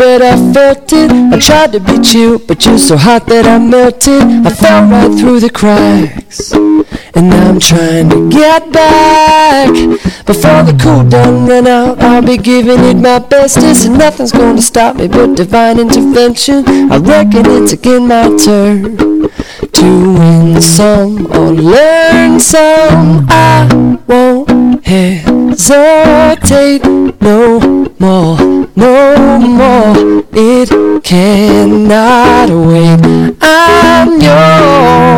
Bet 0.00 0.22
I 0.22 0.34
felt 0.54 0.90
it 0.94 1.12
I 1.12 1.38
tried 1.38 1.72
to 1.72 1.80
beat 1.80 2.14
you 2.14 2.38
but 2.38 2.64
you're 2.64 2.78
so 2.78 2.96
hot 2.96 3.26
that 3.26 3.46
I 3.46 3.58
melted. 3.58 4.22
I 4.46 4.50
fell 4.50 4.84
right 4.88 5.12
through 5.18 5.40
the 5.40 5.50
cracks. 5.50 6.52
And 7.14 7.34
I'm 7.34 7.60
trying 7.60 8.08
to 8.08 8.30
get 8.30 8.72
back. 8.72 9.68
Before 10.24 10.62
the 10.68 10.74
cool 10.82 11.04
done 11.06 11.46
run 11.46 11.66
out 11.66 12.00
I'll 12.00 12.22
be 12.22 12.38
giving 12.38 12.80
it 12.90 12.96
my 12.96 13.18
bestest. 13.18 13.84
And 13.84 13.98
nothing's 13.98 14.32
gonna 14.32 14.62
stop 14.62 14.96
me 14.96 15.06
but 15.06 15.34
divine 15.36 15.78
intervention. 15.78 16.66
I 16.90 16.96
reckon 16.96 17.44
it's 17.56 17.72
again 17.74 18.08
my 18.08 18.24
turn 18.42 18.96
To 19.78 19.88
win 20.18 20.62
some 20.62 21.26
or 21.36 21.50
learn 21.52 22.40
some. 22.40 23.26
I 23.28 23.68
won't 24.06 24.82
hesitate 24.86 26.84
no 27.20 27.60
more, 27.98 28.59
no 28.80 29.38
more. 29.38 30.24
It 30.32 30.70
cannot 31.04 32.48
wait. 32.48 33.36
I'm 33.42 34.20
yours. 34.20 35.09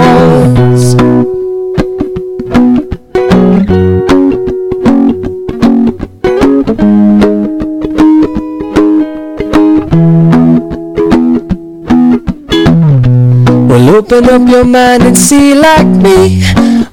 Open 13.92 14.24
up 14.24 14.48
your 14.48 14.64
mind 14.64 15.02
and 15.02 15.16
see 15.16 15.54
like 15.54 15.86
me. 15.86 16.42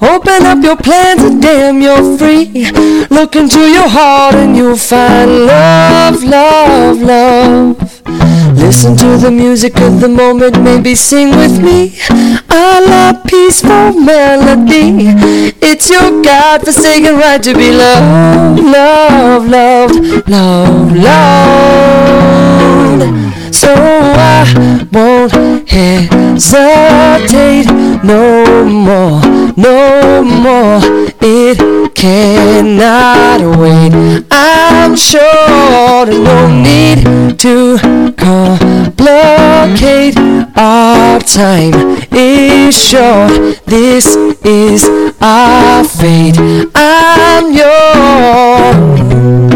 Open 0.01 0.45
up 0.45 0.63
your 0.63 0.75
plans 0.75 1.23
and 1.23 1.41
damn, 1.41 1.81
you're 1.81 2.17
free. 2.17 2.71
Look 3.09 3.35
into 3.35 3.59
your 3.59 3.87
heart 3.87 4.35
and 4.35 4.55
you'll 4.55 4.77
find 4.77 5.45
love, 5.45 6.23
love, 6.23 7.01
love. 7.01 8.01
Listen 8.57 8.95
to 8.97 9.17
the 9.17 9.31
music 9.31 9.77
of 9.79 10.01
the 10.01 10.09
moment, 10.09 10.61
maybe 10.61 10.93
sing 10.95 11.29
with 11.29 11.61
me. 11.61 11.97
Love 12.79 13.23
peaceful 13.25 13.93
melody. 13.93 15.13
It's 15.61 15.89
your 15.89 16.21
God-forsaken 16.21 17.15
right 17.15 17.41
to 17.43 17.53
be 17.53 17.71
loved, 17.71 18.61
loved, 18.63 19.49
loved, 19.49 20.29
loved, 20.29 20.95
loved. 20.95 22.19
So 23.53 23.73
I 23.73 24.87
won't 24.91 25.33
hesitate 25.69 27.67
no 28.03 28.45
more, 28.65 29.21
no 29.57 30.23
more. 30.23 30.79
It 31.21 31.59
cannot 31.95 33.41
wait. 33.59 33.93
I'm 34.31 34.95
sure 34.95 36.05
there's 36.05 36.19
no 36.19 36.47
need 36.47 37.03
to 37.39 37.77
complicate. 38.99 40.17
Our 40.55 41.19
time 41.21 41.73
is 42.11 42.75
short. 42.77 43.31
This 43.65 44.15
is 44.43 44.83
our 45.21 45.83
fate. 45.85 46.37
I'm 46.75 47.53
yours. 47.53 49.48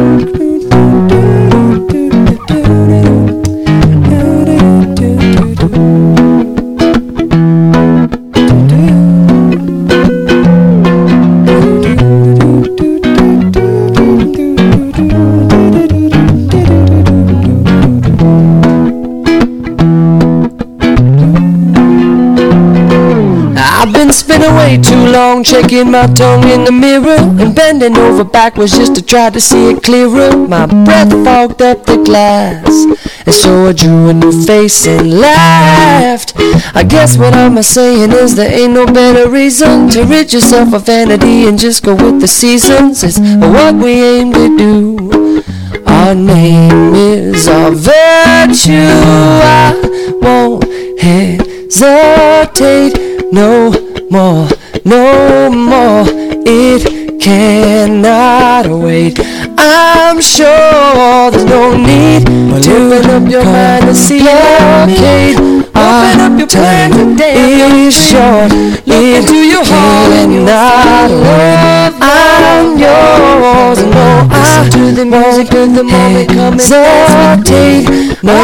Way 25.14 25.20
too 25.20 25.20
long, 25.20 25.44
checking 25.44 25.92
my 25.92 26.08
tongue 26.08 26.48
in 26.50 26.64
the 26.66 26.72
mirror 26.72 27.18
and 27.40 27.56
bending 27.56 27.98
over 27.98 28.24
backwards 28.24 28.78
just 28.78 28.96
to 28.96 29.02
try 29.02 29.30
to 29.30 29.40
see 29.40 29.72
it 29.72 29.84
clearer. 29.84 30.36
My 30.36 30.66
breath 30.66 31.12
fogged 31.24 31.62
up 31.62 31.86
the 31.86 31.98
glass, 32.04 32.86
and 33.26 33.34
so 33.34 33.68
I 33.68 33.74
drew 33.74 34.10
a 34.10 34.14
new 34.14 34.32
face 34.46 34.88
and 34.88 35.20
laughed. 35.20 36.34
I 36.76 36.84
guess 36.84 37.18
what 37.18 37.34
I'm 37.34 37.62
saying 37.64 38.12
is 38.12 38.36
there 38.36 38.52
ain't 38.52 38.74
no 38.74 38.86
better 38.86 39.30
reason 39.30 39.90
to 39.90 40.04
rid 40.04 40.34
yourself 40.34 40.74
of 40.74 40.86
vanity 40.86 41.48
and 41.48 41.60
just 41.60 41.84
go 41.84 41.96
with 41.96 42.20
the 42.22 42.28
seasons. 42.28 43.04
It's 43.04 43.20
what 43.20 43.76
we 43.76 44.04
aim 44.04 44.34
to 44.34 44.58
do. 44.58 45.44
Our 45.86 46.16
name 46.16 46.94
is 46.96 47.48
our 47.48 47.72
virtue. 47.72 48.74
I 48.74 49.74
won't 50.22 50.64
hesitate 51.00 52.94
no 53.32 53.72
more, 54.10 54.48
no 54.86 55.50
more. 55.50 56.06
It 56.46 57.20
cannot 57.22 58.68
wait. 58.68 59.20
I'm 59.58 60.20
sure 60.22 61.32
there's 61.32 61.46
no 61.46 61.78
need 61.78 62.26
to 62.26 62.72
open 62.92 63.10
up 63.10 63.30
your 63.32 63.46
mind 63.46 63.86
and 63.86 63.96
see 63.98 64.20
blockade. 64.20 65.38
Open 65.74 66.20
up 66.20 66.38
your 66.38 66.48
plan 66.48 66.92
today. 66.92 67.64
Is 67.88 67.96
short. 67.96 68.52
Look 68.86 69.04
into 69.04 69.36
your 69.36 69.64
heart 69.66 70.12
and 70.14 70.34
you'll 70.34 70.46
love. 70.46 71.94
I'm 72.02 72.78
yours. 72.78 73.80
No, 73.84 74.28
I 74.32 74.70
to 74.72 74.92
the 74.92 75.06
music 75.06 75.54
of 75.54 75.76
the 75.76 75.84
moment 75.84 76.30
come 76.30 76.54
and 76.54 76.62
hesitate. 76.62 77.88
No 78.24 78.36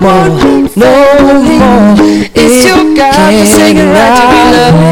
more, 0.00 0.28
no 0.76 0.92
more. 1.42 1.96
It's 2.34 2.64
your 2.64 2.82
God-forsaken 2.96 3.88
right 3.88 4.16
to 4.18 4.24
be 4.30 4.40
loved. 4.56 4.91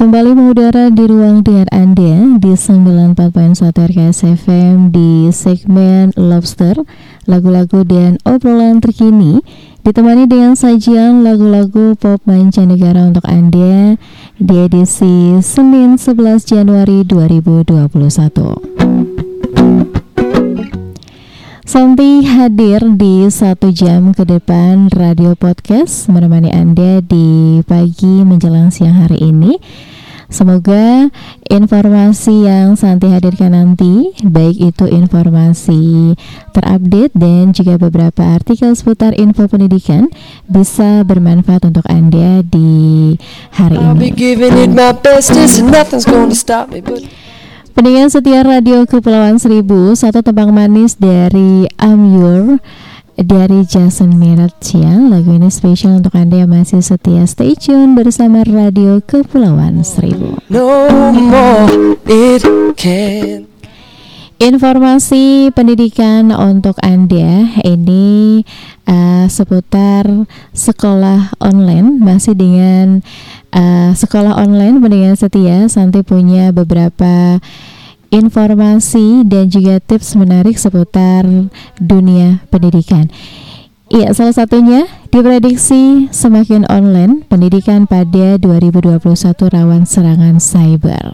Kembali 0.00 0.32
mengudara 0.32 0.88
di 0.88 1.04
ruang 1.04 1.44
dengar 1.44 1.68
Anda 1.76 2.40
di 2.40 2.56
94.1 2.56 3.68
RKS 3.68 4.32
FM 4.32 4.88
di 4.88 5.28
segmen 5.28 6.16
Lobster 6.16 6.80
Lagu-lagu 7.28 7.84
dan 7.84 8.16
obrolan 8.24 8.80
terkini. 8.80 9.44
Ditemani 9.84 10.24
dengan 10.24 10.56
sajian 10.56 11.20
lagu-lagu 11.20 12.00
pop 12.00 12.16
mancanegara 12.24 13.12
untuk 13.12 13.28
Anda 13.28 14.00
Di 14.40 14.54
edisi 14.64 15.36
Senin 15.44 16.00
11 16.00 16.48
Januari 16.48 17.04
2021 17.04 19.99
Santi 21.70 22.26
hadir 22.26 22.82
di 22.98 23.30
satu 23.30 23.70
jam 23.70 24.10
ke 24.10 24.26
depan 24.26 24.90
radio 24.90 25.38
podcast 25.38 26.10
menemani 26.10 26.50
Anda 26.50 26.98
di 26.98 27.62
pagi 27.62 28.26
menjelang 28.26 28.74
siang 28.74 29.06
hari 29.06 29.22
ini. 29.22 29.54
Semoga 30.26 31.06
informasi 31.46 32.50
yang 32.50 32.74
Santi 32.74 33.06
hadirkan 33.14 33.54
nanti 33.54 34.10
baik 34.18 34.74
itu 34.74 34.90
informasi 34.90 36.18
terupdate 36.50 37.14
dan 37.14 37.54
juga 37.54 37.78
beberapa 37.78 38.34
artikel 38.34 38.74
seputar 38.74 39.14
info 39.14 39.46
pendidikan 39.46 40.10
bisa 40.50 41.06
bermanfaat 41.06 41.70
untuk 41.70 41.86
Anda 41.86 42.42
di 42.42 43.14
hari 43.54 43.78
ini. 43.78 44.10
Pendengar 47.70 48.10
setia 48.10 48.42
Radio 48.42 48.82
Kepulauan 48.82 49.38
Seribu, 49.38 49.94
satu 49.94 50.26
tebang 50.26 50.50
manis 50.50 50.98
dari 50.98 51.70
Amyur 51.78 52.58
dari 53.14 53.62
Jason 53.62 54.16
Mirat 54.18 54.58
ya 54.74 54.96
Lagu 54.96 55.30
ini 55.30 55.46
spesial 55.54 56.02
untuk 56.02 56.18
Anda 56.18 56.42
yang 56.42 56.50
masih 56.50 56.82
setia. 56.82 57.22
Stay 57.30 57.54
tune 57.54 57.94
bersama 57.94 58.42
Radio 58.42 58.98
Kepulauan 58.98 59.86
Seribu. 59.86 60.42
No 60.50 60.90
more 61.14 61.94
it 62.10 62.42
can. 62.74 63.46
Informasi 64.40 65.52
pendidikan 65.54 66.32
untuk 66.32 66.74
Anda 66.82 67.54
ini 67.60 68.40
uh, 68.88 69.28
seputar 69.28 70.08
sekolah 70.56 71.38
online 71.38 72.00
masih 72.02 72.34
dengan 72.34 73.04
uh, 73.54 73.90
sekolah 73.94 74.38
online 74.38 74.78
pendengar 74.78 75.14
setia 75.18 75.66
Santi 75.70 76.02
punya 76.02 76.50
beberapa 76.50 77.38
informasi 78.10 79.22
dan 79.26 79.46
juga 79.46 79.78
tips 79.78 80.18
menarik 80.18 80.58
seputar 80.58 81.24
dunia 81.78 82.42
pendidikan. 82.50 83.06
Iya, 83.90 84.14
salah 84.14 84.30
satunya 84.30 84.86
diprediksi 85.10 86.06
semakin 86.14 86.62
online 86.70 87.26
pendidikan 87.26 87.90
pada 87.90 88.38
2021 88.38 89.02
rawan 89.34 89.82
serangan 89.82 90.38
cyber. 90.38 91.10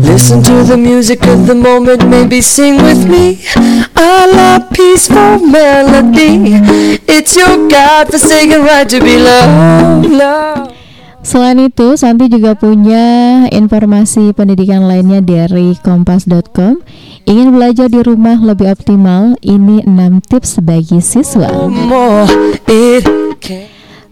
Listen 0.00 0.40
to 0.40 0.64
the 0.64 0.80
music 0.80 1.20
of 1.28 1.44
the 1.44 1.52
moment, 1.52 2.08
maybe 2.08 2.40
sing 2.40 2.80
with 2.80 3.04
me. 3.04 3.44
I 3.92 4.32
love 4.32 4.72
peaceful 4.72 5.44
melody. 5.44 6.56
It's 7.04 7.36
your 7.36 7.68
God-forsaken 7.68 8.64
right 8.64 8.88
to 8.88 8.98
be 9.04 9.20
loved. 9.20 10.08
Love. 10.08 10.81
Selain 11.22 11.54
itu, 11.62 11.94
Santi 11.94 12.26
juga 12.26 12.58
punya 12.58 13.46
informasi 13.46 14.34
pendidikan 14.34 14.90
lainnya 14.90 15.22
dari 15.22 15.78
kompas.com. 15.78 16.82
Ingin 17.30 17.54
belajar 17.54 17.86
di 17.86 18.02
rumah 18.02 18.42
lebih 18.42 18.74
optimal? 18.74 19.38
Ini 19.38 19.86
6 19.86 20.18
tips 20.26 20.58
bagi 20.66 20.98
siswa. 20.98 21.46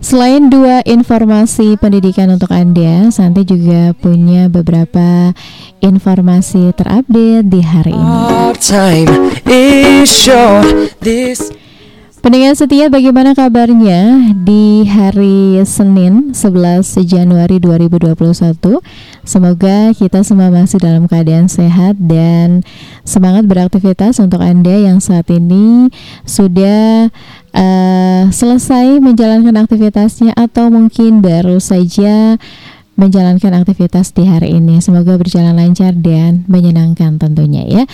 Selain 0.00 0.48
dua 0.48 0.80
informasi 0.88 1.76
pendidikan 1.76 2.32
untuk 2.32 2.48
Anda, 2.56 3.12
Santi 3.12 3.44
juga 3.44 3.92
punya 3.92 4.48
beberapa 4.48 5.36
informasi 5.84 6.72
terupdate 6.72 7.44
di 7.44 7.60
hari 7.60 7.92
ini. 7.92 8.16
Pendengar 12.20 12.52
setia 12.52 12.92
bagaimana 12.92 13.32
kabarnya 13.32 14.36
di 14.44 14.84
hari 14.84 15.56
Senin 15.64 16.36
11 16.36 17.00
Januari 17.08 17.56
2021 17.56 18.60
Semoga 19.24 19.96
kita 19.96 20.20
semua 20.20 20.52
masih 20.52 20.84
dalam 20.84 21.08
keadaan 21.08 21.48
sehat 21.48 21.96
dan 21.96 22.60
semangat 23.08 23.48
beraktivitas 23.48 24.20
untuk 24.20 24.44
Anda 24.44 24.84
yang 24.84 25.00
saat 25.00 25.32
ini 25.32 25.88
sudah 26.28 27.08
uh, 27.56 28.24
selesai 28.28 29.00
menjalankan 29.00 29.56
aktivitasnya 29.56 30.36
atau 30.36 30.68
mungkin 30.68 31.24
baru 31.24 31.56
saja 31.56 32.36
menjalankan 33.00 33.64
aktivitas 33.64 34.12
di 34.12 34.28
hari 34.28 34.60
ini. 34.60 34.84
Semoga 34.84 35.16
berjalan 35.16 35.56
lancar 35.56 35.96
dan 35.96 36.44
menyenangkan 36.52 37.16
tentunya 37.16 37.64
ya 37.64 37.88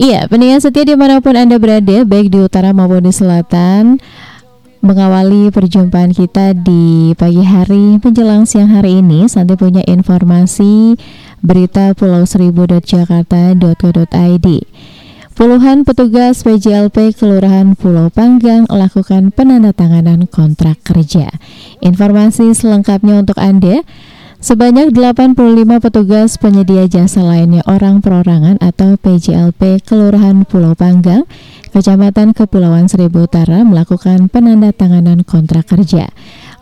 Iya, 0.00 0.24
pendengar 0.24 0.64
setia 0.64 0.88
di 0.88 0.96
mana 0.96 1.20
pun 1.20 1.36
Anda 1.36 1.60
berada, 1.60 2.08
baik 2.08 2.32
di 2.32 2.40
utara 2.40 2.72
maupun 2.72 3.04
di 3.04 3.12
selatan, 3.12 4.00
mengawali 4.80 5.52
perjumpaan 5.52 6.16
kita 6.16 6.56
di 6.56 7.12
pagi 7.12 7.44
hari 7.44 8.00
menjelang 8.00 8.48
siang 8.48 8.72
hari 8.72 9.04
ini, 9.04 9.28
Santi 9.28 9.52
punya 9.52 9.84
informasi 9.84 10.96
berita 11.44 11.92
Pulau 11.92 12.24
Seribu.jakarta.co.id. 12.24 14.48
Puluhan 15.32 15.80
petugas 15.84 16.44
PJLP 16.44 17.12
Kelurahan 17.12 17.76
Pulau 17.76 18.08
Panggang 18.08 18.64
melakukan 18.72 19.28
penandatanganan 19.28 20.24
kontrak 20.28 20.80
kerja. 20.84 21.28
Informasi 21.84 22.56
selengkapnya 22.56 23.20
untuk 23.20 23.36
Anda 23.36 23.84
Sebanyak 24.42 24.90
85 24.90 25.38
petugas 25.78 26.34
penyedia 26.34 26.90
jasa 26.90 27.22
lainnya 27.22 27.62
orang 27.62 28.02
perorangan 28.02 28.58
atau 28.58 28.98
PJLP 28.98 29.86
Kelurahan 29.86 30.42
Pulau 30.42 30.74
Panggang, 30.74 31.30
Kecamatan 31.70 32.34
Kepulauan 32.34 32.90
Seribu 32.90 33.30
Utara 33.30 33.62
melakukan 33.62 34.26
penandatanganan 34.26 35.22
kontrak 35.22 35.70
kerja. 35.70 36.10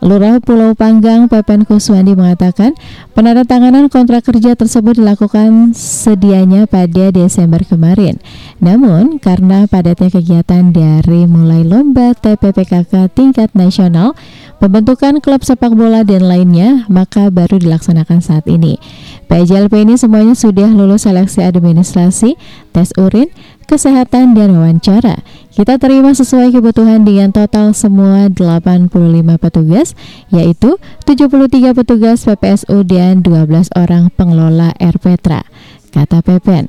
Lurah 0.01 0.41
Pulau 0.41 0.73
Panggang 0.73 1.29
Pepen 1.29 1.61
Kuswandi 1.61 2.17
mengatakan 2.17 2.73
penandatanganan 3.13 3.85
kontrak 3.85 4.25
kerja 4.25 4.57
tersebut 4.57 4.97
dilakukan 4.97 5.77
sedianya 5.77 6.65
pada 6.65 7.13
Desember 7.13 7.61
kemarin. 7.61 8.17
Namun 8.57 9.21
karena 9.21 9.69
padatnya 9.69 10.09
kegiatan 10.09 10.73
dari 10.73 11.29
mulai 11.29 11.61
lomba 11.61 12.17
TPPKK 12.17 13.13
tingkat 13.13 13.53
nasional, 13.53 14.17
pembentukan 14.57 15.21
klub 15.21 15.45
sepak 15.45 15.77
bola 15.77 16.01
dan 16.01 16.25
lainnya, 16.25 16.89
maka 16.89 17.29
baru 17.29 17.61
dilaksanakan 17.61 18.25
saat 18.25 18.49
ini. 18.49 18.81
PJLP 19.29 19.85
ini 19.85 20.01
semuanya 20.01 20.33
sudah 20.33 20.65
lulus 20.65 21.05
seleksi 21.05 21.45
administrasi, 21.45 22.41
tes 22.73 22.89
urin, 22.97 23.29
kesehatan, 23.71 24.35
dan 24.35 24.51
wawancara. 24.59 25.23
Kita 25.55 25.79
terima 25.79 26.11
sesuai 26.11 26.51
kebutuhan 26.51 27.07
dengan 27.07 27.31
total 27.31 27.71
semua 27.71 28.27
85 28.27 28.91
petugas, 29.39 29.95
yaitu 30.27 30.75
73 31.07 31.71
petugas 31.71 32.27
PPSU 32.27 32.83
dan 32.83 33.23
12 33.23 33.71
orang 33.79 34.11
pengelola 34.11 34.75
RPTRA, 34.75 35.47
kata 35.95 36.19
Pepen. 36.19 36.67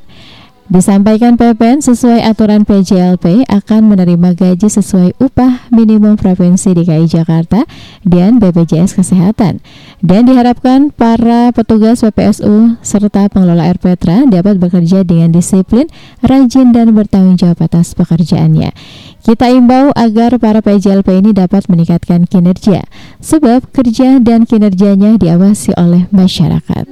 Disampaikan 0.72 1.36
PPN 1.36 1.84
sesuai 1.84 2.24
aturan 2.24 2.64
PJLP 2.64 3.44
akan 3.44 3.92
menerima 3.92 4.32
gaji 4.32 4.72
sesuai 4.72 5.20
upah 5.20 5.68
minimum 5.68 6.16
Provinsi 6.16 6.72
DKI 6.72 7.12
Jakarta 7.12 7.68
dan 8.08 8.40
BPJS 8.40 8.96
Kesehatan. 8.96 9.60
Dan 10.00 10.24
diharapkan 10.24 10.88
para 10.88 11.52
petugas 11.52 12.00
PPSU 12.00 12.80
serta 12.80 13.28
pengelola 13.28 13.68
RPTRA 13.68 14.24
dapat 14.32 14.56
bekerja 14.56 15.04
dengan 15.04 15.36
disiplin, 15.36 15.92
rajin 16.24 16.72
dan 16.72 16.96
bertanggung 16.96 17.36
jawab 17.36 17.68
atas 17.68 17.92
pekerjaannya. 17.92 18.72
Kita 19.20 19.52
imbau 19.52 19.92
agar 19.92 20.40
para 20.40 20.64
PJLP 20.64 21.20
ini 21.20 21.36
dapat 21.36 21.68
meningkatkan 21.68 22.24
kinerja, 22.24 22.88
sebab 23.20 23.68
kerja 23.76 24.24
dan 24.24 24.48
kinerjanya 24.48 25.20
diawasi 25.20 25.76
oleh 25.76 26.08
masyarakat. 26.08 26.88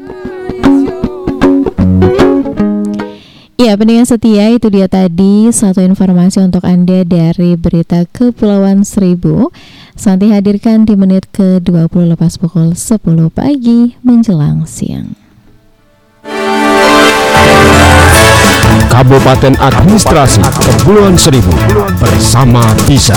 Ya, 3.71 3.79
pendengar 3.79 4.03
setia 4.03 4.51
itu 4.51 4.67
dia 4.67 4.91
tadi 4.91 5.47
satu 5.55 5.79
informasi 5.79 6.43
untuk 6.43 6.67
Anda 6.67 7.07
dari 7.07 7.55
berita 7.55 8.03
Kepulauan 8.11 8.83
Seribu. 8.83 9.55
Santi 9.95 10.35
hadirkan 10.35 10.83
di 10.83 10.99
menit 10.99 11.31
ke-20 11.31 12.19
lepas 12.19 12.35
pukul 12.35 12.75
10 12.75 12.99
pagi 13.31 13.95
menjelang 14.03 14.67
siang. 14.67 15.15
Kabupaten 18.91 19.55
Administrasi 19.55 20.43
Kepulauan 20.43 21.15
Seribu 21.15 21.55
bersama 22.03 22.67
bisa. 22.91 23.15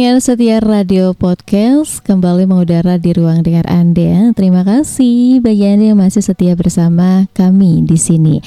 Pendengar 0.00 0.24
setia 0.24 0.64
radio 0.64 1.12
podcast 1.12 2.00
kembali 2.00 2.48
mengudara 2.48 2.96
di 2.96 3.12
ruang 3.12 3.44
dengar 3.44 3.68
Anda. 3.68 4.32
Terima 4.32 4.64
kasih 4.64 5.44
bagi 5.44 5.68
Anda 5.68 5.92
yang 5.92 6.00
masih 6.00 6.24
setia 6.24 6.56
bersama 6.56 7.28
kami 7.36 7.84
di 7.84 8.00
sini. 8.00 8.40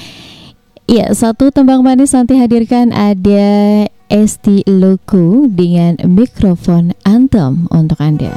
Ya, 0.90 1.14
satu 1.14 1.54
tembang 1.54 1.86
manis 1.86 2.10
nanti 2.10 2.42
hadirkan 2.42 2.90
ada 2.90 3.86
Esti 4.10 4.66
Loku 4.66 5.46
dengan 5.46 5.94
mikrofon 6.02 6.90
Anthem 7.06 7.70
untuk 7.70 8.02
Anda. 8.02 8.34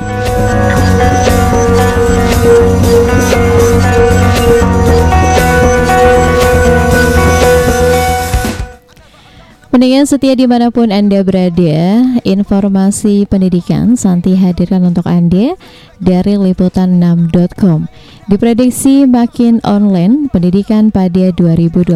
Pendengar 9.77 10.09
setia 10.09 10.33
di 10.33 10.49
mana 10.49 10.73
pun 10.73 10.89
Anda 10.89 11.21
berada, 11.21 12.01
informasi 12.25 13.29
pendidikan 13.29 13.93
Santi 13.93 14.33
hadirkan 14.33 14.89
untuk 14.89 15.05
Anda 15.05 15.53
dari 16.01 16.33
liputan6.com. 16.33 17.85
Diprediksi 18.25 19.05
makin 19.05 19.61
online, 19.61 20.33
pendidikan 20.33 20.89
pada 20.89 21.29
2021 21.29 21.93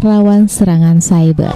rawan 0.00 0.48
serangan 0.48 1.04
cyber. 1.04 1.52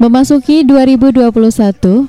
Memasuki 0.00 0.64
2021, 0.64 2.08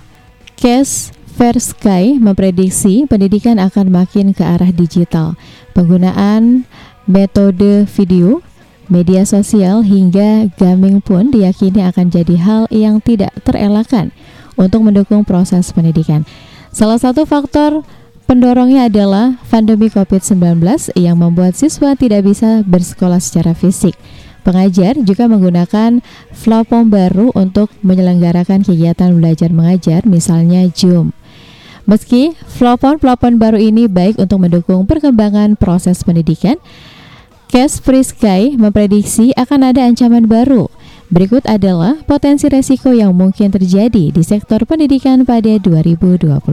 Cash 0.55 1.16
Fair 1.37 1.53
Sky 1.61 2.17
memprediksi 2.17 3.05
pendidikan 3.05 3.61
akan 3.61 3.93
makin 3.93 4.33
ke 4.33 4.41
arah 4.41 4.73
digital. 4.73 5.37
Penggunaan 5.77 6.65
metode 7.05 7.85
video, 7.85 8.41
media 8.89 9.21
sosial 9.21 9.85
hingga 9.85 10.49
gaming 10.57 10.97
pun 10.97 11.29
diyakini 11.29 11.85
akan 11.85 12.09
jadi 12.09 12.35
hal 12.41 12.61
yang 12.73 12.97
tidak 13.05 13.37
terelakkan 13.45 14.09
untuk 14.57 14.81
mendukung 14.81 15.21
proses 15.21 15.69
pendidikan. 15.69 16.25
Salah 16.73 16.97
satu 16.97 17.29
faktor 17.29 17.85
pendorongnya 18.25 18.89
adalah 18.89 19.37
pandemi 19.45 19.93
COVID-19 19.93 20.57
yang 20.97 21.21
membuat 21.21 21.53
siswa 21.53 21.93
tidak 21.93 22.25
bisa 22.25 22.65
bersekolah 22.65 23.21
secara 23.21 23.53
fisik. 23.53 23.93
Pengajar 24.41 24.97
juga 25.05 25.29
menggunakan 25.29 26.01
platform 26.33 26.85
baru 26.87 27.29
untuk 27.37 27.69
menyelenggarakan 27.85 28.63
kegiatan 28.63 29.11
belajar 29.13 29.51
mengajar, 29.53 30.01
misalnya 30.07 30.65
Zoom. 30.71 31.16
Meski 31.87 32.35
plafon-plafon 32.59 33.39
baru 33.39 33.55
ini 33.55 33.87
baik 33.87 34.19
untuk 34.19 34.43
mendukung 34.43 34.83
perkembangan 34.83 35.55
proses 35.55 36.03
pendidikan, 36.03 36.59
Cash 37.47 37.79
Free 37.79 38.03
Sky 38.03 38.59
memprediksi 38.59 39.31
akan 39.39 39.71
ada 39.71 39.87
ancaman 39.87 40.27
baru. 40.27 40.67
Berikut 41.07 41.47
adalah 41.47 41.95
potensi 42.03 42.51
resiko 42.51 42.91
yang 42.91 43.15
mungkin 43.15 43.55
terjadi 43.55 44.11
di 44.11 44.19
sektor 44.19 44.67
pendidikan 44.67 45.23
pada 45.23 45.55
2021. 45.63 46.43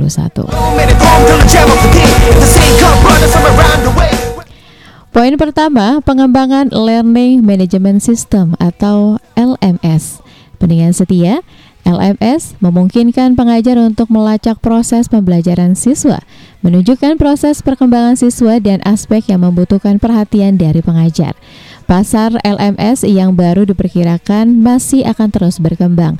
Poin 5.10 5.34
pertama, 5.34 5.98
pengembangan 5.98 6.70
Learning 6.70 7.42
Management 7.42 8.06
System 8.06 8.54
atau 8.62 9.18
LMS. 9.34 10.22
Pendengar 10.62 10.94
setia, 10.94 11.42
LMS 11.84 12.56
memungkinkan 12.64 13.36
pengajar 13.36 13.76
untuk 13.76 14.08
melacak 14.08 14.58
proses 14.58 15.06
pembelajaran 15.06 15.76
siswa, 15.76 16.24
menunjukkan 16.64 17.20
proses 17.20 17.60
perkembangan 17.60 18.16
siswa 18.16 18.56
dan 18.58 18.80
aspek 18.88 19.28
yang 19.28 19.44
membutuhkan 19.44 20.00
perhatian 20.00 20.56
dari 20.56 20.80
pengajar. 20.80 21.36
Pasar 21.84 22.40
LMS 22.40 23.04
yang 23.04 23.36
baru 23.36 23.68
diperkirakan 23.68 24.64
masih 24.64 25.04
akan 25.04 25.28
terus 25.28 25.60
berkembang. 25.60 26.16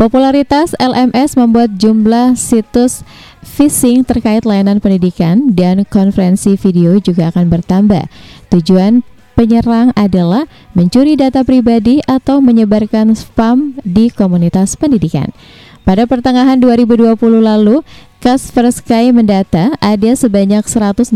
Popularitas 0.00 0.72
LMS 0.80 1.36
membuat 1.36 1.76
jumlah 1.76 2.32
situs 2.34 3.04
phishing 3.44 4.02
terkait 4.08 4.48
layanan 4.48 4.80
pendidikan 4.80 5.52
dan 5.52 5.84
konferensi 5.84 6.56
video 6.56 6.96
juga 6.96 7.28
akan 7.28 7.52
bertambah. 7.52 8.08
Tujuan 8.48 9.04
penyerang 9.42 9.90
adalah 9.98 10.46
mencuri 10.70 11.18
data 11.18 11.42
pribadi 11.42 11.98
atau 12.06 12.38
menyebarkan 12.38 13.10
spam 13.18 13.74
di 13.82 14.06
komunitas 14.06 14.78
pendidikan. 14.78 15.34
Pada 15.82 16.06
pertengahan 16.06 16.62
2020 16.62 17.18
lalu, 17.42 17.82
Kaspersky 18.22 19.10
mendata 19.10 19.74
ada 19.82 20.10
sebanyak 20.14 20.62
168 20.62 21.10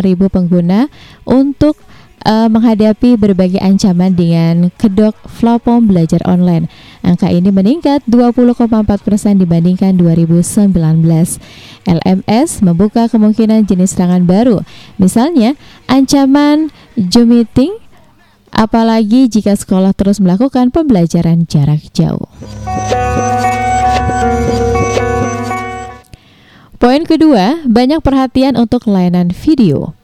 ribu 0.00 0.32
pengguna 0.32 0.88
untuk 1.28 1.76
uh, 2.24 2.48
menghadapi 2.48 3.14
berbagai 3.18 3.60
ancaman 3.60 4.16
dengan 4.16 4.70
kedok 4.80 5.14
platform 5.28 5.90
belajar 5.90 6.22
online. 6.24 6.66
Angka 7.04 7.30
ini 7.30 7.52
meningkat 7.54 8.02
20,4 8.06 8.66
persen 9.02 9.38
dibandingkan 9.38 9.94
2019. 9.94 10.74
LMS 11.88 12.48
membuka 12.60 13.06
kemungkinan 13.08 13.64
jenis 13.64 13.96
serangan 13.96 14.28
baru, 14.28 14.60
misalnya 15.00 15.54
ancaman 15.88 16.68
Zoom 16.96 17.32
meeting, 17.32 17.72
apalagi 18.52 19.28
jika 19.28 19.56
sekolah 19.56 19.94
terus 19.96 20.20
melakukan 20.20 20.68
pembelajaran 20.68 21.48
jarak 21.48 21.80
jauh. 21.96 22.28
Poin 26.78 27.02
kedua, 27.02 27.66
banyak 27.66 27.98
perhatian 27.98 28.54
untuk 28.54 28.86
layanan 28.86 29.34
video. 29.34 29.97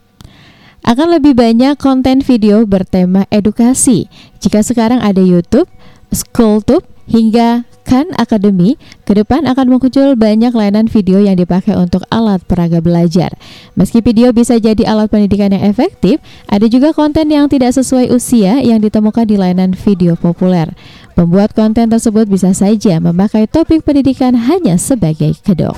Akan 0.85 1.09
lebih 1.09 1.33
banyak 1.33 1.81
konten 1.81 2.21
video 2.21 2.61
bertema 2.61 3.25
edukasi. 3.33 4.05
Jika 4.37 4.61
sekarang 4.61 5.01
ada 5.01 5.17
YouTube, 5.17 5.65
SchoolTube, 6.13 6.85
hingga 7.09 7.65
Khan 7.89 8.13
Academy, 8.21 8.77
ke 9.01 9.17
depan 9.17 9.49
akan 9.49 9.65
muncul 9.65 10.13
banyak 10.13 10.53
layanan 10.53 10.85
video 10.85 11.17
yang 11.17 11.41
dipakai 11.41 11.73
untuk 11.73 12.05
alat 12.13 12.45
peraga 12.45 12.85
belajar. 12.85 13.33
Meski 13.73 14.05
video 14.05 14.29
bisa 14.29 14.61
jadi 14.61 14.85
alat 14.85 15.09
pendidikan 15.09 15.49
yang 15.49 15.65
efektif, 15.65 16.21
ada 16.45 16.69
juga 16.69 16.93
konten 16.93 17.33
yang 17.33 17.49
tidak 17.49 17.73
sesuai 17.73 18.13
usia 18.13 18.61
yang 18.61 18.77
ditemukan 18.77 19.25
di 19.25 19.41
layanan 19.41 19.73
video 19.73 20.13
populer. 20.13 20.69
Pembuat 21.17 21.57
konten 21.57 21.89
tersebut 21.89 22.29
bisa 22.29 22.53
saja 22.53 23.01
memakai 23.01 23.49
topik 23.49 23.81
pendidikan 23.81 24.37
hanya 24.37 24.77
sebagai 24.77 25.33
kedok. 25.41 25.73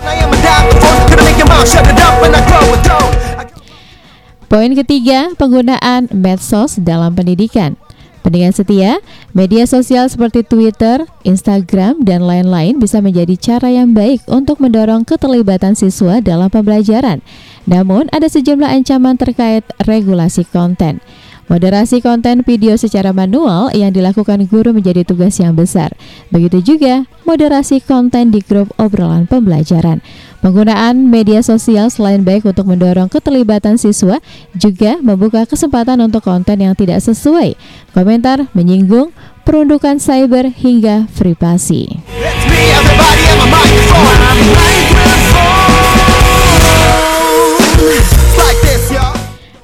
Poin 4.47 4.71
ketiga, 4.71 5.35
penggunaan 5.35 6.07
medsos 6.15 6.79
dalam 6.79 7.11
pendidikan. 7.11 7.75
Pendengar 8.23 8.55
setia, 8.55 9.03
media 9.35 9.67
sosial 9.67 10.07
seperti 10.07 10.39
Twitter, 10.47 11.03
Instagram, 11.27 11.99
dan 12.07 12.23
lain-lain 12.23 12.79
bisa 12.79 13.03
menjadi 13.03 13.35
cara 13.35 13.67
yang 13.75 13.91
baik 13.91 14.23
untuk 14.23 14.63
mendorong 14.63 15.03
keterlibatan 15.03 15.75
siswa 15.75 16.23
dalam 16.23 16.47
pembelajaran. 16.47 17.19
Namun, 17.67 18.07
ada 18.15 18.31
sejumlah 18.31 18.71
ancaman 18.71 19.19
terkait 19.19 19.67
regulasi 19.83 20.47
konten. 20.47 21.03
Moderasi 21.47 22.03
konten 22.03 22.43
video 22.43 22.75
secara 22.75 23.15
manual 23.15 23.71
yang 23.71 23.95
dilakukan 23.95 24.47
guru 24.51 24.75
menjadi 24.75 25.07
tugas 25.07 25.39
yang 25.39 25.55
besar. 25.55 25.95
Begitu 26.27 26.75
juga 26.75 27.07
moderasi 27.23 27.79
konten 27.79 28.35
di 28.35 28.43
grup 28.43 28.71
obrolan 28.75 29.27
pembelajaran. 29.27 30.03
Penggunaan 30.37 31.09
media 31.09 31.41
sosial 31.41 31.89
selain 31.89 32.21
baik 32.21 32.45
untuk 32.45 32.69
mendorong 32.69 33.09
keterlibatan 33.09 33.81
siswa, 33.81 34.21
juga 34.53 35.01
membuka 35.01 35.49
kesempatan 35.49 35.97
untuk 36.05 36.21
konten 36.21 36.61
yang 36.61 36.77
tidak 36.77 37.01
sesuai, 37.01 37.57
komentar 37.97 38.45
menyinggung, 38.53 39.09
perundukan 39.41 39.97
cyber 39.97 40.53
hingga 40.53 41.09
privasi. 41.17 41.89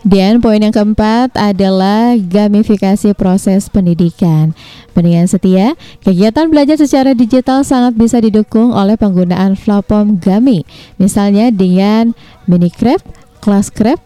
Dan 0.04 0.44
poin 0.44 0.60
yang 0.60 0.76
keempat 0.76 1.32
adalah 1.40 2.20
gamifikasi 2.20 3.16
proses 3.16 3.72
pendidikan. 3.72 4.52
Pendidikan 4.92 5.32
setia, 5.32 5.80
kegiatan 6.04 6.52
belajar 6.52 6.76
secara 6.76 7.16
digital 7.16 7.64
sangat 7.64 7.96
bisa 7.96 8.20
didukung 8.20 8.76
oleh 8.76 9.00
penggunaan 9.00 9.56
platform 9.56 10.20
Gami, 10.20 10.68
misalnya 11.00 11.56
dengan 11.56 12.12
Minicraft, 12.52 13.08
Classcraft, 13.40 14.04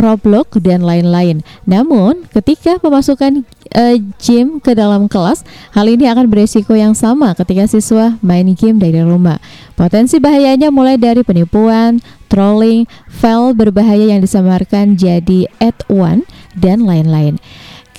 Roblox 0.00 0.56
dan 0.64 0.80
lain-lain. 0.80 1.44
Namun, 1.68 2.24
ketika 2.32 2.80
pemasukan 2.80 3.44
uh, 3.76 3.96
game 4.18 4.58
ke 4.58 4.72
dalam 4.72 5.06
kelas, 5.06 5.44
hal 5.76 5.86
ini 5.86 6.08
akan 6.08 6.26
beresiko 6.26 6.72
yang 6.72 6.96
sama 6.96 7.36
ketika 7.36 7.68
siswa 7.68 8.16
main 8.24 8.48
game 8.56 8.80
dari 8.80 9.04
rumah. 9.04 9.38
Potensi 9.76 10.16
bahayanya 10.16 10.72
mulai 10.72 10.96
dari 10.96 11.20
penipuan, 11.20 12.00
trolling, 12.32 12.88
file 13.06 13.52
berbahaya 13.52 14.16
yang 14.16 14.24
disamarkan 14.24 14.96
jadi 14.96 15.46
ad 15.60 15.76
one 15.86 16.24
dan 16.56 16.88
lain-lain. 16.88 17.36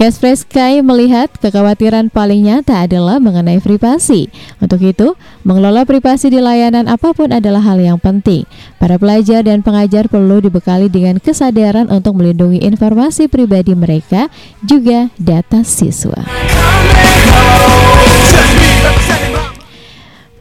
Cashfresh 0.01 0.50
Sky 0.50 0.81
melihat 0.81 1.29
kekhawatiran 1.38 2.10
paling 2.10 2.50
nyata 2.50 2.89
adalah 2.89 3.22
mengenai 3.22 3.62
privasi. 3.62 4.34
Untuk 4.58 4.81
itu, 4.81 5.13
mengelola 5.46 5.86
privasi 5.86 6.34
di 6.34 6.41
layanan 6.41 6.89
apa 6.89 7.13
pun 7.13 7.29
adalah 7.29 7.62
hal 7.62 7.77
yang 7.77 8.01
penting. 8.01 8.50
Para 8.81 8.98
pelajar 8.98 9.46
dan 9.46 9.62
pengajar 9.62 10.10
perlu 10.10 10.41
dibekali 10.41 10.89
dengan 10.89 11.22
kesadaran 11.22 11.86
untuk 11.93 12.17
melindungi 12.17 12.65
informasi 12.65 13.29
pribadi 13.29 13.77
mereka, 13.77 14.34
juga 14.65 15.13
data 15.22 15.62
siswa. 15.62 16.25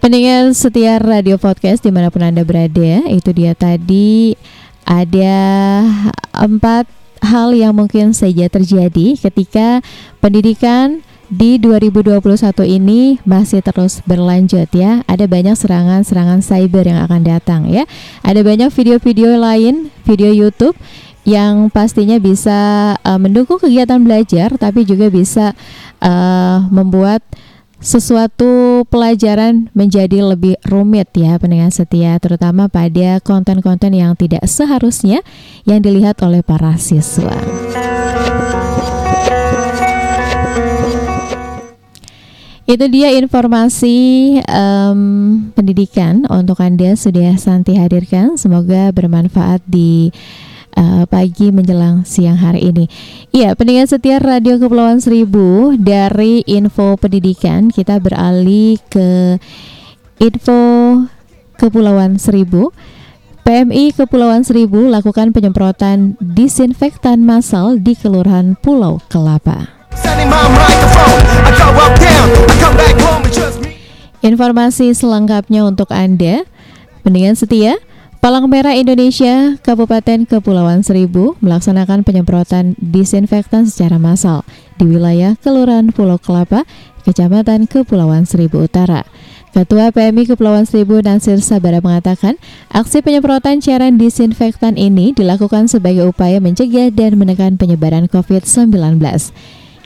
Pendengar 0.01 0.57
setia 0.57 0.97
radio 0.97 1.37
podcast 1.37 1.85
di 1.85 1.93
mana 1.93 2.09
pun 2.09 2.25
Anda 2.25 2.49
berada, 2.49 3.05
itu 3.13 3.29
dia 3.37 3.53
tadi 3.53 4.33
ada 4.89 5.37
empat 6.33 7.00
hal 7.21 7.53
yang 7.53 7.77
mungkin 7.77 8.17
saja 8.17 8.49
terjadi 8.49 9.17
ketika 9.17 9.85
pendidikan 10.19 11.05
di 11.31 11.63
2021 11.63 12.19
ini 12.67 13.23
masih 13.23 13.63
terus 13.63 14.03
berlanjut 14.03 14.67
ya. 14.75 15.07
Ada 15.07 15.31
banyak 15.31 15.55
serangan-serangan 15.55 16.43
cyber 16.43 16.91
yang 16.91 17.01
akan 17.07 17.23
datang 17.23 17.61
ya. 17.71 17.87
Ada 18.27 18.43
banyak 18.43 18.75
video-video 18.75 19.39
lain, 19.39 19.95
video 20.03 20.35
YouTube 20.35 20.75
yang 21.23 21.71
pastinya 21.71 22.17
bisa 22.17 22.59
uh, 23.05 23.21
mendukung 23.21 23.61
kegiatan 23.61 24.01
belajar 24.01 24.57
tapi 24.57 24.89
juga 24.89 25.13
bisa 25.13 25.53
uh, 26.01 26.65
membuat 26.73 27.21
sesuatu 27.81 28.85
pelajaran 28.93 29.73
menjadi 29.73 30.21
lebih 30.21 30.61
rumit 30.69 31.09
ya 31.17 31.41
pendengar 31.41 31.73
setia 31.73 32.21
terutama 32.21 32.69
pada 32.69 33.25
konten-konten 33.25 33.97
yang 33.97 34.13
tidak 34.15 34.45
seharusnya 34.45 35.25
yang 35.65 35.81
dilihat 35.81 36.21
oleh 36.21 36.45
para 36.45 36.77
siswa. 36.77 37.33
Itu 42.71 42.87
dia 42.87 43.11
informasi 43.19 44.39
um, 44.47 45.01
pendidikan 45.59 46.23
untuk 46.31 46.63
Anda 46.63 46.95
sudah 46.95 47.35
Santi 47.35 47.75
hadirkan. 47.75 48.39
Semoga 48.39 48.95
bermanfaat 48.95 49.67
di 49.67 50.15
uh, 50.77 51.05
pagi 51.07 51.51
menjelang 51.51 52.07
siang 52.07 52.39
hari 52.39 52.71
ini. 52.71 52.85
Iya, 53.35 53.55
pendengar 53.59 53.89
setia 53.91 54.23
Radio 54.23 54.59
Kepulauan 54.61 55.03
Seribu 55.03 55.75
dari 55.79 56.43
info 56.47 56.95
pendidikan 57.01 57.71
kita 57.71 57.99
beralih 57.99 58.79
ke 58.91 59.39
info 60.21 60.61
Kepulauan 61.59 62.21
Seribu. 62.21 62.71
PMI 63.41 63.97
Kepulauan 63.97 64.45
Seribu 64.45 64.87
lakukan 64.87 65.33
penyemprotan 65.33 66.15
disinfektan 66.21 67.25
massal 67.25 67.81
di 67.81 67.97
Kelurahan 67.97 68.55
Pulau 68.61 69.01
Kelapa. 69.09 69.81
Informasi 74.21 74.93
selengkapnya 74.93 75.65
untuk 75.65 75.89
Anda, 75.97 76.45
pendengar 77.01 77.33
setia, 77.41 77.81
Palang 78.21 78.53
Merah 78.53 78.77
Indonesia 78.77 79.57
Kabupaten 79.65 80.29
Kepulauan 80.29 80.85
Seribu 80.85 81.41
melaksanakan 81.41 82.05
penyemprotan 82.05 82.77
disinfektan 82.77 83.65
secara 83.65 83.97
massal 83.97 84.45
di 84.77 84.93
wilayah 84.93 85.41
Kelurahan 85.41 85.89
Pulau 85.89 86.21
Kelapa, 86.21 86.69
Kecamatan 87.01 87.65
Kepulauan 87.65 88.29
Seribu 88.29 88.69
Utara. 88.69 89.09
Ketua 89.57 89.89
PMI 89.89 90.29
Kepulauan 90.29 90.69
Seribu 90.69 91.01
Nasir 91.01 91.41
Sabara 91.41 91.81
mengatakan, 91.81 92.37
aksi 92.69 93.01
penyemprotan 93.01 93.65
cairan 93.65 93.97
disinfektan 93.97 94.77
ini 94.77 95.17
dilakukan 95.17 95.73
sebagai 95.73 96.13
upaya 96.13 96.45
mencegah 96.45 96.93
dan 96.93 97.17
menekan 97.17 97.57
penyebaran 97.57 98.05
COVID-19. 98.05 99.01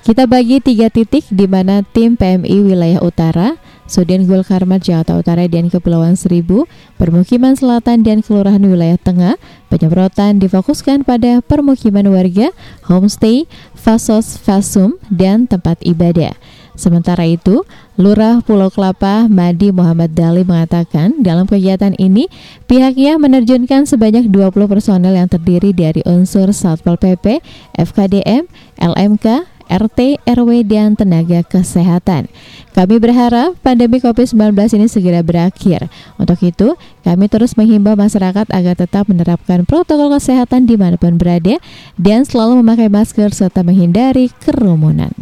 Kita 0.03 0.27
bagi 0.27 0.59
tiga 0.59 0.91
titik 0.91 1.23
di 1.31 1.47
mana 1.47 1.87
tim 1.87 2.19
PMI 2.19 2.67
wilayah 2.67 2.99
utara 2.99 3.63
Sudin 3.85 4.25
Gul 4.25 4.41
Karmat 4.43 4.81
Jakarta 4.81 5.21
Utara 5.21 5.45
dan 5.45 5.69
Kepulauan 5.69 6.17
Seribu, 6.17 6.65
permukiman 6.97 7.53
selatan 7.53 8.01
dan 8.01 8.25
kelurahan 8.25 8.61
wilayah 8.61 8.97
tengah, 8.97 9.37
penyemprotan 9.69 10.41
difokuskan 10.41 11.05
pada 11.05 11.45
permukiman 11.45 12.09
warga, 12.09 12.49
homestay, 12.89 13.45
fasos 13.77 14.41
fasum, 14.41 14.97
dan 15.13 15.45
tempat 15.45 15.77
ibadah. 15.85 16.33
Sementara 16.75 17.23
itu, 17.23 17.63
Lurah 17.95 18.43
Pulau 18.43 18.67
Kelapa 18.67 19.31
Madi 19.31 19.71
Muhammad 19.71 20.11
Dali 20.11 20.43
mengatakan 20.43 21.23
dalam 21.23 21.47
kegiatan 21.47 21.95
ini 22.03 22.27
pihaknya 22.67 23.15
menerjunkan 23.15 23.87
sebanyak 23.87 24.27
20 24.27 24.67
personel 24.67 25.15
yang 25.15 25.31
terdiri 25.31 25.71
dari 25.71 26.03
unsur 26.03 26.51
Satpol 26.51 26.99
PP, 26.99 27.39
FKDM, 27.79 28.51
LMK, 28.83 29.54
RT, 29.69 30.23
RW, 30.25 30.51
dan 30.67 30.95
tenaga 30.95 31.41
kesehatan. 31.45 32.29
Kami 32.75 32.99
berharap 32.99 33.55
pandemi 33.63 34.03
COVID-19 34.03 34.55
ini 34.77 34.87
segera 34.91 35.23
berakhir. 35.23 35.87
Untuk 36.19 36.43
itu, 36.43 36.75
kami 37.07 37.31
terus 37.31 37.55
menghimbau 37.55 37.95
masyarakat 37.95 38.51
agar 38.51 38.75
tetap 38.75 39.07
menerapkan 39.07 39.63
protokol 39.63 40.11
kesehatan 40.19 40.67
di 40.67 40.75
mana 40.75 40.99
pun 40.99 41.15
berada 41.15 41.63
dan 41.95 42.27
selalu 42.27 42.61
memakai 42.61 42.91
masker 42.91 43.31
serta 43.31 43.63
menghindari 43.63 44.35
kerumunan. 44.43 45.15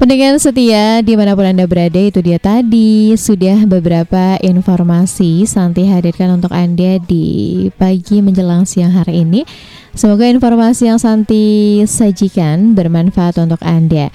Pendengar 0.00 0.40
setia 0.40 1.04
di 1.04 1.12
mana 1.12 1.36
pun 1.36 1.44
Anda 1.44 1.68
berada 1.68 2.00
itu 2.00 2.24
dia 2.24 2.40
tadi. 2.40 3.12
Sudah 3.20 3.68
beberapa 3.68 4.40
informasi 4.40 5.44
Santi 5.44 5.84
hadirkan 5.84 6.40
untuk 6.40 6.56
Anda 6.56 6.96
di 6.96 7.68
pagi 7.76 8.24
menjelang 8.24 8.64
siang 8.64 8.96
hari 8.96 9.28
ini. 9.28 9.44
Semoga 9.92 10.24
informasi 10.24 10.88
yang 10.88 10.96
Santi 10.96 11.84
sajikan 11.84 12.72
bermanfaat 12.72 13.44
untuk 13.44 13.60
Anda. 13.60 14.08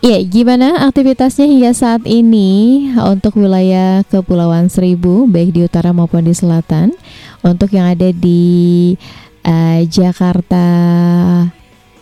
Ya, 0.00 0.16
gimana 0.24 0.88
aktivitasnya 0.88 1.44
hingga 1.44 1.76
saat 1.76 2.08
ini 2.08 2.88
untuk 2.96 3.36
wilayah 3.36 4.00
Kepulauan 4.08 4.72
Seribu 4.72 5.28
baik 5.28 5.52
di 5.52 5.68
utara 5.68 5.92
maupun 5.92 6.24
di 6.24 6.32
selatan? 6.32 6.96
Untuk 7.44 7.76
yang 7.76 7.92
ada 7.92 8.08
di 8.08 8.96
uh, 9.44 9.84
Jakarta 9.84 10.64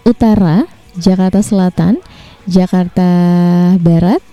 Utara, 0.06 0.70
Jakarta 0.94 1.42
Selatan 1.42 1.98
Jakarta 2.48 3.10
Barat, 3.76 4.24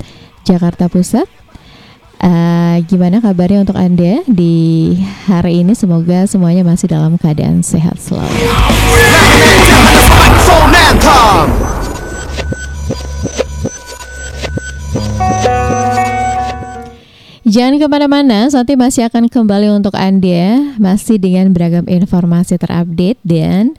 Jakarta 0.48 0.88
Pusat. 0.88 1.28
Uh, 2.16 2.80
gimana 2.88 3.20
kabarnya 3.20 3.62
untuk 3.68 3.76
Anda 3.76 4.24
di 4.24 4.96
hari 5.28 5.62
ini? 5.62 5.76
Semoga 5.76 6.24
semuanya 6.26 6.64
masih 6.64 6.88
dalam 6.88 7.20
keadaan 7.20 7.60
sehat 7.60 8.00
selalu. 8.00 8.32
Jangan 17.46 17.78
ke 17.78 17.86
mana-mana, 17.86 18.50
Santi 18.50 18.74
masih 18.74 19.06
akan 19.06 19.30
kembali 19.30 19.70
untuk 19.70 19.94
Anda 19.94 20.76
Masih 20.82 21.22
dengan 21.22 21.54
beragam 21.54 21.86
informasi 21.86 22.58
terupdate 22.58 23.22
dan 23.22 23.78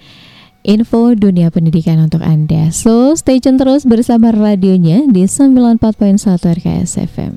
info 0.66 1.14
dunia 1.14 1.54
pendidikan 1.54 2.02
untuk 2.02 2.26
Anda. 2.26 2.74
So, 2.74 3.14
stay 3.14 3.38
tune 3.38 3.56
terus 3.56 3.86
bersama 3.86 4.34
radionya 4.34 5.06
di 5.06 5.22
94.1 5.24 6.18
RKS 6.42 7.06
FM. 7.06 7.32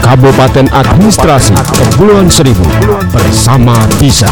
Kabupaten 0.00 0.66
Administrasi 0.72 1.52
Kepulauan 1.76 2.32
Seribu 2.32 2.64
bersama 3.12 3.76
Bisa. 4.00 4.28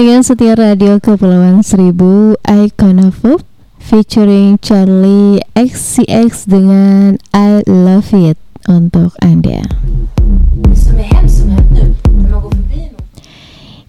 Pendengar 0.00 0.24
setia 0.24 0.56
radio 0.56 0.96
Kepulauan 0.96 1.60
Seribu 1.60 2.32
Icon 2.48 3.04
of 3.04 3.20
Hope 3.20 3.44
featuring 3.76 4.56
Charlie 4.64 5.44
XCX 5.52 6.48
dengan 6.48 7.20
I 7.36 7.60
Love 7.68 8.08
It 8.16 8.40
untuk 8.64 9.12
Anda. 9.20 9.60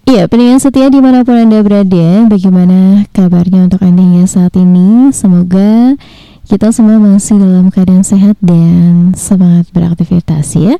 Iya, 0.03 0.27
pendengar 0.27 0.59
setia 0.59 0.91
di 0.91 0.99
mana 0.99 1.23
pun 1.23 1.39
Anda 1.39 1.63
berada, 1.63 2.27
bagaimana 2.27 3.07
kabarnya 3.15 3.71
untuk 3.71 3.79
Anda 3.79 4.03
hingga 4.03 4.27
saat 4.27 4.51
ini? 4.59 5.15
Semoga 5.15 5.95
kita 6.51 6.75
semua 6.75 6.99
masih 6.99 7.39
dalam 7.39 7.71
keadaan 7.71 8.03
sehat 8.03 8.35
dan 8.43 9.15
semangat 9.15 9.71
beraktivitas 9.71 10.59
ya. 10.59 10.75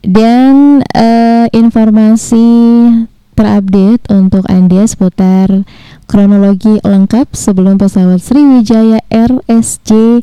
Dan 0.00 0.80
uh, 0.96 1.44
informasi 1.52 2.48
terupdate 3.40 4.04
untuk 4.12 4.44
Anda 4.52 4.84
seputar 4.84 5.64
kronologi 6.04 6.76
lengkap 6.84 7.32
sebelum 7.32 7.80
pesawat 7.80 8.20
Sriwijaya 8.20 9.00
RSJ 9.08 10.20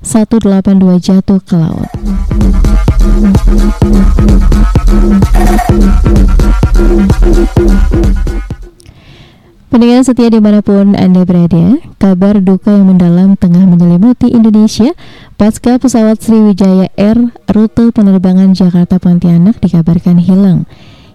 182 0.00 0.96
jatuh 0.96 1.44
ke 1.44 1.60
laut. 1.60 1.92
Pendengar 9.68 10.00
setia 10.08 10.32
di 10.32 10.40
mana 10.40 10.64
pun 10.64 10.96
Anda 10.96 11.28
berada, 11.28 11.76
kabar 12.00 12.40
duka 12.40 12.72
yang 12.72 12.96
mendalam 12.96 13.36
tengah 13.36 13.68
menyelimuti 13.68 14.32
Indonesia 14.32 14.96
pasca 15.36 15.76
pesawat 15.76 16.16
Sriwijaya 16.16 16.88
Air 16.96 17.28
rute 17.44 17.92
penerbangan 17.92 18.56
Jakarta 18.56 18.96
Pontianak 18.96 19.60
dikabarkan 19.60 20.16
hilang. 20.16 20.64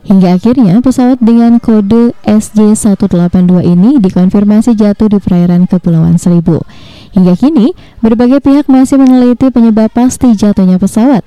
Hingga 0.10 0.42
akhirnya 0.42 0.82
pesawat 0.82 1.22
dengan 1.22 1.62
kode 1.62 2.18
SJ182 2.26 3.62
ini 3.62 4.02
dikonfirmasi 4.02 4.74
jatuh 4.74 5.06
di 5.06 5.22
perairan 5.22 5.70
Kepulauan 5.70 6.18
Seribu. 6.18 6.66
Hingga 7.14 7.38
kini, 7.38 7.78
berbagai 8.02 8.42
pihak 8.42 8.66
masih 8.66 8.98
meneliti 8.98 9.54
penyebab 9.54 9.94
pasti 9.94 10.34
jatuhnya 10.34 10.82
pesawat. 10.82 11.22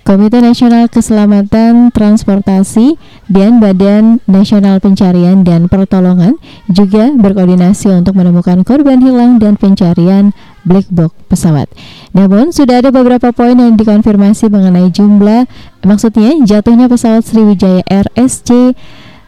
Komite 0.00 0.38
Nasional 0.40 0.88
Keselamatan 0.88 1.92
Transportasi 1.92 2.96
dan 3.28 3.60
Badan 3.60 4.22
Nasional 4.24 4.80
Pencarian 4.80 5.44
dan 5.44 5.68
Pertolongan 5.68 6.40
juga 6.72 7.12
berkoordinasi 7.12 7.92
untuk 7.98 8.16
menemukan 8.16 8.64
korban 8.64 9.02
hilang 9.02 9.36
dan 9.36 9.60
pencarian 9.60 10.32
black 10.64 10.86
box 10.90 11.14
pesawat. 11.30 11.68
Namun 12.12 12.50
sudah 12.50 12.82
ada 12.82 12.90
beberapa 12.92 13.30
poin 13.30 13.56
yang 13.56 13.76
dikonfirmasi 13.78 14.50
mengenai 14.50 14.90
jumlah 14.92 15.46
maksudnya 15.84 16.34
jatuhnya 16.44 16.90
pesawat 16.90 17.24
Sriwijaya 17.24 17.84
RSC 17.86 18.74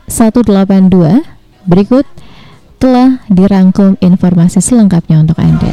182. 0.09 1.23
Berikut 1.63 2.05
telah 2.83 3.23
dirangkum 3.31 3.95
informasi 4.03 4.59
selengkapnya 4.59 5.23
untuk 5.23 5.39
Anda. 5.39 5.71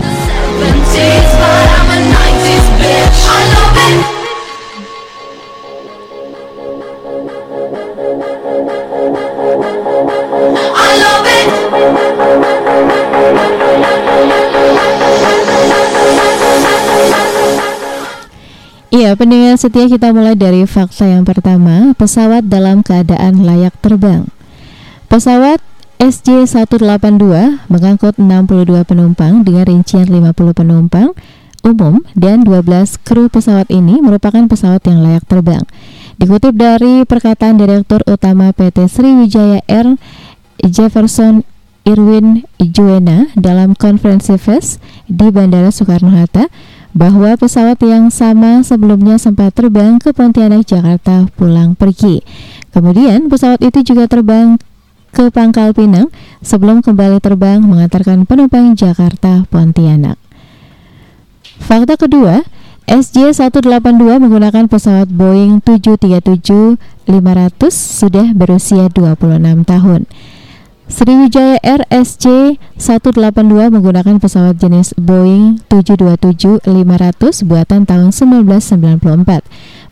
Iya, 18.89 19.13
pendengar 19.13 19.54
setia 19.62 19.86
kita 19.86 20.10
mulai 20.10 20.34
dari 20.34 20.65
fakta 20.65 21.06
yang 21.06 21.21
pertama, 21.21 21.93
pesawat 21.93 22.49
dalam 22.49 22.82
keadaan 22.82 23.45
layak 23.45 23.78
terbang. 23.86 24.25
Pesawat 25.06 25.62
SJ182 26.02 27.69
mengangkut 27.69 28.17
62 28.17 28.82
penumpang 28.89 29.45
dengan 29.45 29.69
rincian 29.69 30.10
50 30.10 30.34
penumpang 30.58 31.13
umum 31.62 32.02
dan 32.17 32.41
12 32.41 32.97
kru 33.06 33.30
pesawat 33.30 33.69
ini 33.69 34.02
merupakan 34.02 34.41
pesawat 34.49 34.82
yang 34.89 35.06
layak 35.06 35.21
terbang. 35.30 35.62
Dikutip 36.17 36.58
dari 36.58 37.06
perkataan 37.06 37.62
Direktur 37.62 38.02
Utama 38.10 38.49
PT 38.58 38.89
Sriwijaya 38.89 39.62
Air 39.69 40.02
Jefferson 40.65 41.45
Irwin 41.86 42.41
Juena 42.58 43.30
dalam 43.38 43.78
konferensi 43.78 44.34
pers 44.34 44.82
di 45.06 45.30
Bandara 45.30 45.69
Soekarno-Hatta 45.69 46.49
bahwa 46.93 47.38
pesawat 47.38 47.78
yang 47.86 48.10
sama 48.10 48.65
sebelumnya 48.65 49.21
sempat 49.21 49.54
terbang 49.54 50.02
ke 50.02 50.10
Pontianak, 50.10 50.65
Jakarta 50.65 51.30
pulang 51.38 51.78
pergi. 51.78 52.25
Kemudian 52.73 53.30
pesawat 53.30 53.62
itu 53.62 53.93
juga 53.93 54.10
terbang 54.10 54.58
ke 55.10 55.30
Pangkal 55.34 55.73
Pinang 55.73 56.10
sebelum 56.41 56.82
kembali 56.86 57.21
terbang 57.21 57.62
mengantarkan 57.62 58.25
penumpang 58.25 58.73
Jakarta 58.78 59.45
Pontianak. 59.49 60.17
Fakta 61.60 61.99
kedua, 61.99 62.41
SJ182 62.89 64.17
menggunakan 64.17 64.65
pesawat 64.65 65.13
Boeing 65.13 65.62
737-500 65.62 67.06
sudah 67.69 68.34
berusia 68.34 68.89
26 68.89 69.62
tahun. 69.65 70.10
Sriwijaya 70.89 71.62
RSC 71.62 72.58
182 72.82 73.69
menggunakan 73.69 74.17
pesawat 74.17 74.58
jenis 74.58 74.97
Boeing 74.97 75.62
727-500 75.69 76.65
buatan 77.45 77.86
tahun 77.86 78.10
1994. 78.10 79.45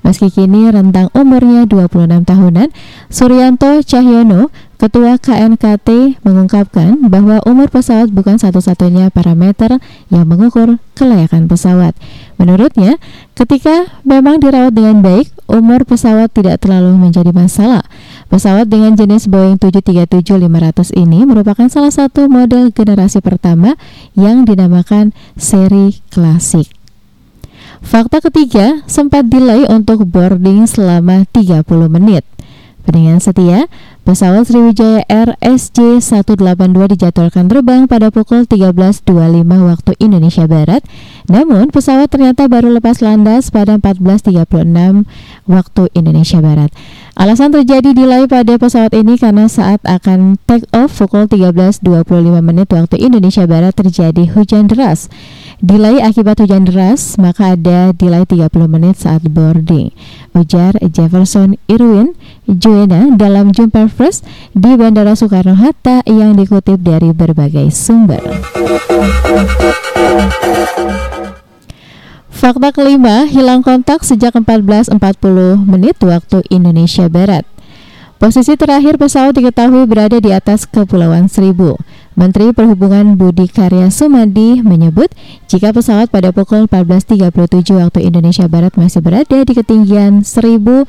Meski 0.08 0.32
kini 0.32 0.72
rentang 0.72 1.12
umurnya 1.12 1.67
26 1.67 2.24
tahunan, 2.24 2.72
Suryanto 3.12 3.84
Cahyono, 3.84 4.48
Ketua 4.78 5.17
KNKT 5.17 6.22
mengungkapkan 6.22 7.10
bahwa 7.10 7.41
umur 7.50 7.65
pesawat 7.65 8.13
bukan 8.13 8.38
satu-satunya 8.38 9.10
parameter 9.10 9.82
yang 10.13 10.30
mengukur 10.30 10.78
kelayakan 10.93 11.50
pesawat. 11.50 11.98
Menurutnya, 12.38 13.02
ketika 13.34 13.89
memang 14.06 14.38
dirawat 14.38 14.78
dengan 14.78 15.02
baik, 15.02 15.34
umur 15.50 15.82
pesawat 15.82 16.30
tidak 16.30 16.62
terlalu 16.62 16.93
menjadi 16.93 17.34
masalah. 17.34 17.82
Pesawat 18.30 18.70
dengan 18.70 18.93
jenis 18.93 19.26
Boeing 19.26 19.58
737-500 19.58 20.93
ini 20.93 21.26
merupakan 21.26 21.65
salah 21.74 21.89
satu 21.89 22.30
model 22.30 22.70
generasi 22.70 23.17
pertama 23.26 23.74
yang 24.13 24.46
dinamakan 24.46 25.10
seri 25.41 26.06
klasik. 26.13 26.77
Fakta 27.82 28.24
ketiga, 28.24 28.82
sempat 28.90 29.30
delay 29.30 29.66
untuk 29.70 30.06
boarding 30.10 30.66
selama 30.66 31.30
30 31.30 31.63
menit. 31.88 32.26
Pendengar 32.88 33.20
setia, 33.20 33.68
pesawat 34.08 34.48
Sriwijaya 34.48 35.04
Air 35.12 35.36
SJ182 35.44 36.96
dijadwalkan 36.96 37.52
terbang 37.52 37.84
pada 37.84 38.08
pukul 38.16 38.48
13.25 38.48 39.04
waktu 39.44 39.92
Indonesia 40.00 40.48
Barat. 40.48 40.88
Namun, 41.28 41.68
pesawat 41.68 42.08
ternyata 42.08 42.48
baru 42.48 42.72
lepas 42.72 43.04
landas 43.04 43.52
pada 43.52 43.76
14.36 43.76 45.04
waktu 45.52 45.84
Indonesia 46.00 46.40
Barat. 46.40 46.72
Alasan 47.18 47.50
terjadi 47.50 47.98
delay 47.98 48.30
pada 48.30 48.62
pesawat 48.62 48.94
ini 48.94 49.18
karena 49.18 49.50
saat 49.50 49.82
akan 49.90 50.38
take 50.46 50.70
off 50.70 51.02
pukul 51.02 51.26
13.25 51.26 51.82
menit 52.46 52.70
waktu 52.70 52.94
Indonesia 53.02 53.42
Barat 53.50 53.74
terjadi 53.74 54.30
hujan 54.38 54.70
deras. 54.70 55.10
Delay 55.58 55.98
akibat 55.98 56.38
hujan 56.46 56.70
deras, 56.70 57.18
maka 57.18 57.58
ada 57.58 57.90
delay 57.98 58.22
30 58.22 58.54
menit 58.70 59.02
saat 59.02 59.26
boarding. 59.26 59.90
Ujar 60.38 60.78
Jefferson 60.78 61.58
Irwin 61.66 62.14
Juena 62.46 63.10
dalam 63.18 63.50
jumpa 63.50 63.90
pers 63.90 64.22
di 64.54 64.78
Bandara 64.78 65.18
Soekarno-Hatta 65.18 66.06
yang 66.06 66.38
dikutip 66.38 66.86
dari 66.86 67.18
berbagai 67.18 67.74
sumber. 67.74 68.22
Fakta 72.38 72.69
kelima, 72.69 73.26
hilang 73.26 73.65
kontak 73.65 74.06
sejak 74.06 74.38
14.40 74.38 74.93
menit 75.65 75.97
waktu 76.06 76.45
Indonesia 76.54 77.10
Barat. 77.10 77.41
Posisi 78.21 78.54
terakhir 78.54 79.02
pesawat 79.02 79.34
diketahui 79.34 79.89
berada 79.89 80.21
di 80.21 80.30
atas 80.30 80.69
Kepulauan 80.69 81.34
Seribu. 81.34 81.82
Menteri 82.13 82.54
Perhubungan 82.54 83.17
Budi 83.17 83.50
Karya 83.50 83.89
Sumadi 83.89 84.62
menyebut 84.62 85.10
jika 85.50 85.73
pesawat 85.73 86.13
pada 86.13 86.30
pukul 86.30 86.69
14.37 86.69 87.73
waktu 87.73 88.06
Indonesia 88.06 88.45
Barat 88.45 88.78
masih 88.78 89.02
berada 89.02 89.41
di 89.41 89.54
ketinggian 89.58 90.21
1.700 90.21 90.86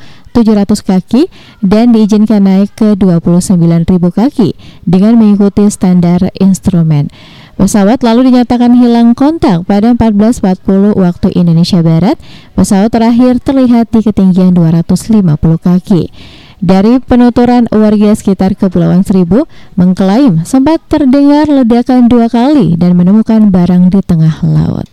kaki 0.84 1.32
dan 1.64 1.96
diizinkan 1.96 2.44
naik 2.44 2.76
ke 2.76 2.92
29.000 2.92 3.88
kaki 4.12 4.52
dengan 4.84 5.16
mengikuti 5.16 5.64
standar 5.72 6.28
instrumen. 6.36 7.08
Pesawat 7.58 8.06
lalu 8.06 8.30
dinyatakan 8.30 8.78
hilang 8.78 9.18
kontak 9.18 9.66
pada 9.66 9.90
14.40 9.90 10.94
waktu 10.94 11.28
Indonesia 11.34 11.82
Barat. 11.82 12.14
Pesawat 12.54 12.94
terakhir 12.94 13.42
terlihat 13.42 13.90
di 13.90 14.06
ketinggian 14.06 14.54
250 14.54 15.26
kaki. 15.58 16.14
Dari 16.62 17.02
penuturan 17.02 17.66
warga 17.74 18.14
sekitar 18.14 18.54
Kepulauan 18.54 19.02
Seribu 19.02 19.50
mengklaim 19.74 20.46
sempat 20.46 20.78
terdengar 20.86 21.50
ledakan 21.50 22.06
dua 22.06 22.30
kali 22.30 22.78
dan 22.78 22.94
menemukan 22.94 23.50
barang 23.50 23.90
di 23.90 24.00
tengah 24.06 24.38
laut. 24.46 24.86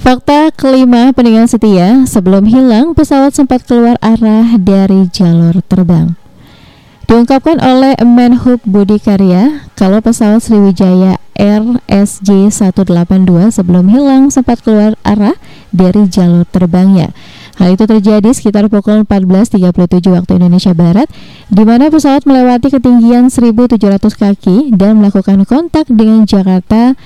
Fakta 0.00 0.50
kelima 0.56 1.12
pendengar 1.12 1.46
setia, 1.46 2.08
sebelum 2.08 2.48
hilang 2.48 2.96
pesawat 2.96 3.36
sempat 3.36 3.62
keluar 3.68 4.00
arah 4.02 4.56
dari 4.56 5.06
jalur 5.12 5.60
terbang. 5.68 6.21
Diungkapkan 7.12 7.60
oleh 7.60 7.92
Menhub 8.08 8.64
Budi 8.64 8.96
Karya, 8.96 9.68
kalau 9.76 10.00
pesawat 10.00 10.40
Sriwijaya 10.40 11.20
RSJ 11.36 12.48
182 12.48 13.52
sebelum 13.52 13.84
hilang 13.92 14.32
sempat 14.32 14.64
keluar 14.64 14.96
arah 15.04 15.36
dari 15.76 16.08
jalur 16.08 16.48
terbangnya. 16.48 17.12
Hal 17.60 17.76
itu 17.76 17.84
terjadi 17.84 18.32
sekitar 18.32 18.72
pukul 18.72 19.04
14.37 19.04 20.08
waktu 20.08 20.40
Indonesia 20.40 20.72
Barat, 20.72 21.04
di 21.52 21.60
mana 21.68 21.92
pesawat 21.92 22.24
melewati 22.24 22.72
ketinggian 22.72 23.28
1.700 23.28 23.76
kaki 24.16 24.72
dan 24.72 24.96
melakukan 24.96 25.44
kontak 25.44 25.92
dengan 25.92 26.24
Jakarta 26.24 26.96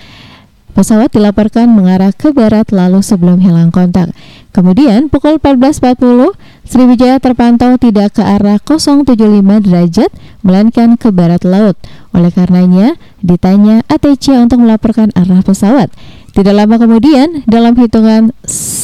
Pesawat 0.77 1.09
dilaporkan 1.09 1.73
mengarah 1.73 2.13
ke 2.13 2.37
barat 2.37 2.69
lalu 2.69 3.01
sebelum 3.01 3.41
hilang 3.41 3.73
kontak. 3.73 4.13
Kemudian 4.53 5.09
pukul 5.09 5.41
14.40, 5.41 6.37
Sriwijaya 6.69 7.17
terpantau 7.17 7.81
tidak 7.81 8.21
ke 8.21 8.23
arah 8.25 8.61
075 8.61 9.17
derajat, 9.65 10.13
melainkan 10.45 11.01
ke 11.01 11.09
barat 11.09 11.49
laut. 11.49 11.81
Oleh 12.13 12.29
karenanya, 12.29 13.01
ditanya 13.25 13.81
ATC 13.89 14.37
untuk 14.37 14.61
melaporkan 14.61 15.17
arah 15.17 15.41
pesawat. 15.41 15.89
Tidak 16.37 16.53
lama 16.53 16.77
kemudian, 16.77 17.41
dalam 17.49 17.73
hitungan 17.81 18.37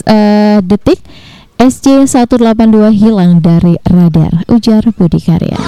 uh, 0.09 0.59
detik, 0.65 0.97
SC-182 1.61 2.89
hilang 2.97 3.45
dari 3.45 3.77
radar, 3.85 4.49
ujar 4.49 4.89
Budi 4.97 5.21
Karya. 5.21 5.61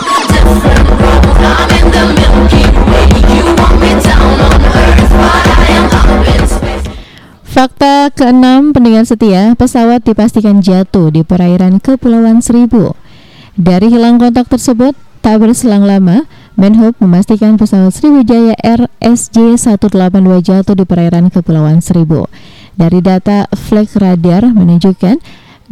Fakta 7.55 8.11
keenam 8.11 8.74
pendengar 8.74 9.07
setia, 9.07 9.55
pesawat 9.55 10.03
dipastikan 10.03 10.59
jatuh 10.59 11.14
di 11.14 11.22
perairan 11.22 11.79
Kepulauan 11.79 12.42
Seribu. 12.42 12.98
Dari 13.55 13.87
hilang 13.87 14.18
kontak 14.18 14.50
tersebut, 14.50 14.98
tak 15.22 15.38
berselang 15.38 15.87
lama, 15.87 16.27
Menhub 16.55 16.94
memastikan 17.03 17.59
pesawat 17.59 17.90
Sriwijaya 17.90 18.55
RSJ 18.62 19.59
182 19.59 19.90
jatuh 20.38 20.79
di 20.79 20.87
perairan 20.87 21.27
Kepulauan 21.27 21.83
Seribu. 21.83 22.31
Dari 22.79 23.03
data 23.03 23.50
flight 23.50 23.90
radar 23.98 24.46
menunjukkan 24.55 25.18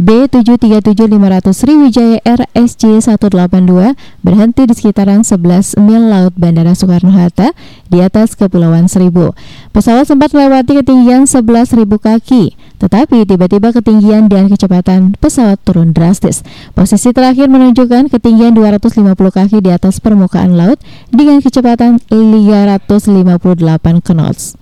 B737500 0.01 1.53
Sriwijaya 1.53 2.19
RSJ 2.25 3.05
182 3.05 3.93
berhenti 4.25 4.65
di 4.65 4.73
sekitaran 4.73 5.21
11 5.21 5.77
mil 5.85 6.09
laut 6.09 6.33
Bandara 6.33 6.73
Soekarno-Hatta 6.73 7.53
di 7.93 8.01
atas 8.01 8.33
Kepulauan 8.33 8.89
Seribu. 8.89 9.37
Pesawat 9.77 10.09
sempat 10.09 10.33
melewati 10.33 10.81
ketinggian 10.81 11.29
11.000 11.29 11.85
kaki, 12.01 12.57
tetapi 12.81 13.29
tiba-tiba 13.29 13.77
ketinggian 13.77 14.33
dan 14.33 14.49
kecepatan 14.49 15.13
pesawat 15.21 15.61
turun 15.61 15.93
drastis. 15.93 16.41
Posisi 16.73 17.13
terakhir 17.13 17.53
menunjukkan 17.53 18.09
ketinggian 18.09 18.57
250 18.57 19.13
kaki 19.13 19.61
di 19.61 19.71
atas 19.77 20.01
permukaan 20.01 20.57
laut 20.57 20.81
dengan 21.13 21.45
kecepatan 21.45 22.01
558 22.09 23.61
knots. 24.09 24.62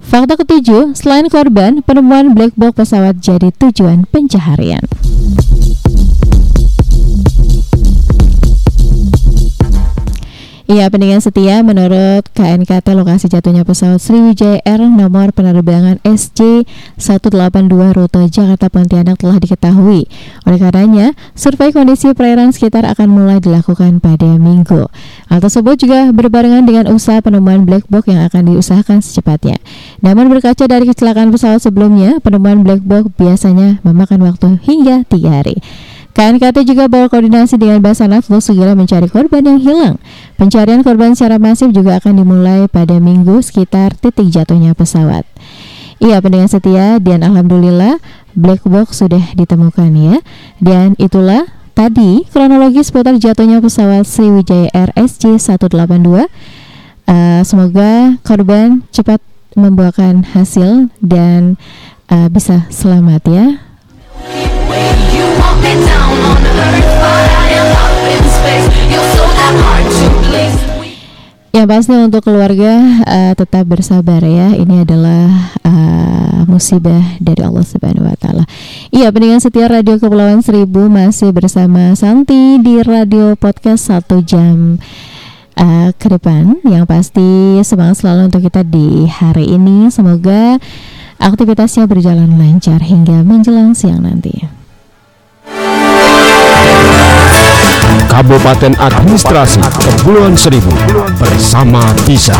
Fakta 0.00 0.40
ketujuh, 0.40 0.96
selain 0.96 1.28
korban, 1.28 1.84
penemuan 1.84 2.32
black 2.32 2.56
box 2.56 2.72
pesawat 2.80 3.20
jadi 3.20 3.52
tujuan 3.52 4.08
pencaharian. 4.08 4.80
Iya, 10.70 10.86
pendengar 10.86 11.18
setia, 11.18 11.66
menurut 11.66 12.30
KNKT 12.30 12.94
lokasi 12.94 13.26
jatuhnya 13.26 13.66
pesawat 13.66 13.98
Sriwijaya 13.98 14.62
Air 14.62 14.86
nomor 14.86 15.34
penerbangan 15.34 15.98
SJ182 16.06 17.74
rute 17.90 18.22
Jakarta 18.30 18.70
Pontianak 18.70 19.18
telah 19.18 19.42
diketahui. 19.42 20.06
Oleh 20.46 20.58
karenanya, 20.62 21.18
survei 21.34 21.74
kondisi 21.74 22.14
perairan 22.14 22.54
sekitar 22.54 22.86
akan 22.86 23.10
mulai 23.10 23.42
dilakukan 23.42 23.98
pada 23.98 24.38
minggu. 24.38 24.86
Hal 25.26 25.42
tersebut 25.42 25.74
juga 25.74 26.14
berbarengan 26.14 26.62
dengan 26.62 26.86
usaha 26.94 27.18
penemuan 27.18 27.66
black 27.66 27.90
box 27.90 28.06
yang 28.06 28.22
akan 28.30 28.54
diusahakan 28.54 29.02
secepatnya. 29.02 29.58
Namun 30.06 30.30
berkaca 30.30 30.70
dari 30.70 30.86
kecelakaan 30.86 31.34
pesawat 31.34 31.66
sebelumnya, 31.66 32.22
penemuan 32.22 32.62
black 32.62 32.86
box 32.86 33.10
biasanya 33.18 33.82
memakan 33.82 34.22
waktu 34.22 34.62
hingga 34.62 35.02
tiga 35.10 35.42
hari. 35.42 35.58
KNKT 36.10 36.66
juga 36.66 36.90
berkoordinasi 36.90 37.54
dengan 37.54 37.78
Basarnas 37.78 38.26
untuk 38.26 38.42
segera 38.42 38.74
mencari 38.74 39.06
korban 39.06 39.46
yang 39.46 39.60
hilang. 39.62 39.96
Pencarian 40.34 40.82
korban 40.82 41.14
secara 41.14 41.38
masif 41.38 41.70
juga 41.70 42.02
akan 42.02 42.18
dimulai 42.18 42.66
pada 42.66 42.98
minggu 42.98 43.38
sekitar 43.40 43.94
titik 43.94 44.26
jatuhnya 44.28 44.74
pesawat. 44.74 45.22
Iya 46.00 46.18
pendengar 46.24 46.48
setia 46.48 46.96
dan 46.96 47.20
Alhamdulillah 47.20 48.00
black 48.32 48.64
box 48.66 49.04
sudah 49.04 49.22
ditemukan 49.36 49.92
ya. 49.94 50.16
Dan 50.58 50.98
itulah 50.98 51.46
tadi 51.76 52.26
kronologi 52.32 52.82
seputar 52.82 53.14
jatuhnya 53.20 53.62
pesawat 53.62 54.08
Sriwijaya 54.08 54.72
RSJ 54.72 55.38
182. 55.38 56.26
Uh, 57.10 57.42
semoga 57.42 58.16
korban 58.22 58.86
cepat 58.94 59.20
membuahkan 59.58 60.24
hasil 60.30 60.88
dan 61.04 61.60
uh, 62.08 62.26
bisa 62.32 62.66
selamat 62.72 63.22
ya. 63.28 63.69
Yang 71.50 71.66
pasti 71.66 71.92
untuk 71.92 72.22
keluarga 72.24 72.72
uh, 73.04 73.32
tetap 73.34 73.68
bersabar 73.68 74.24
ya. 74.24 74.54
Ini 74.54 74.86
adalah 74.86 75.50
uh, 75.60 76.48
musibah 76.48 77.20
dari 77.20 77.42
Allah 77.42 77.66
Subhanahu 77.66 78.06
wa 78.06 78.16
taala. 78.16 78.48
Iya, 78.88 79.12
pendengar 79.12 79.44
setia 79.44 79.68
Radio 79.68 80.00
Kepulauan 80.00 80.40
Seribu 80.40 80.88
masih 80.88 81.34
bersama 81.36 81.92
Santi 81.98 82.56
di 82.62 82.80
Radio 82.80 83.36
Podcast 83.36 83.92
satu 83.92 84.24
jam 84.24 84.80
uh, 85.58 85.90
ke 85.98 86.06
depan. 86.08 86.64
Yang 86.64 86.84
pasti 86.86 87.60
semangat 87.66 88.00
selalu 88.00 88.32
untuk 88.32 88.46
kita 88.46 88.62
di 88.64 89.04
hari 89.10 89.50
ini. 89.50 89.90
Semoga 89.92 90.56
aktivitasnya 91.20 91.84
berjalan 91.84 92.40
lancar 92.40 92.80
hingga 92.80 93.20
menjelang 93.20 93.76
siang 93.76 94.00
nanti. 94.00 94.32
Kabupaten 98.10 98.74
Administrasi 98.74 99.62
Kepulauan 99.62 100.34
Seribu 100.34 100.72
bersama 101.20 101.84
Tisa. 102.02 102.34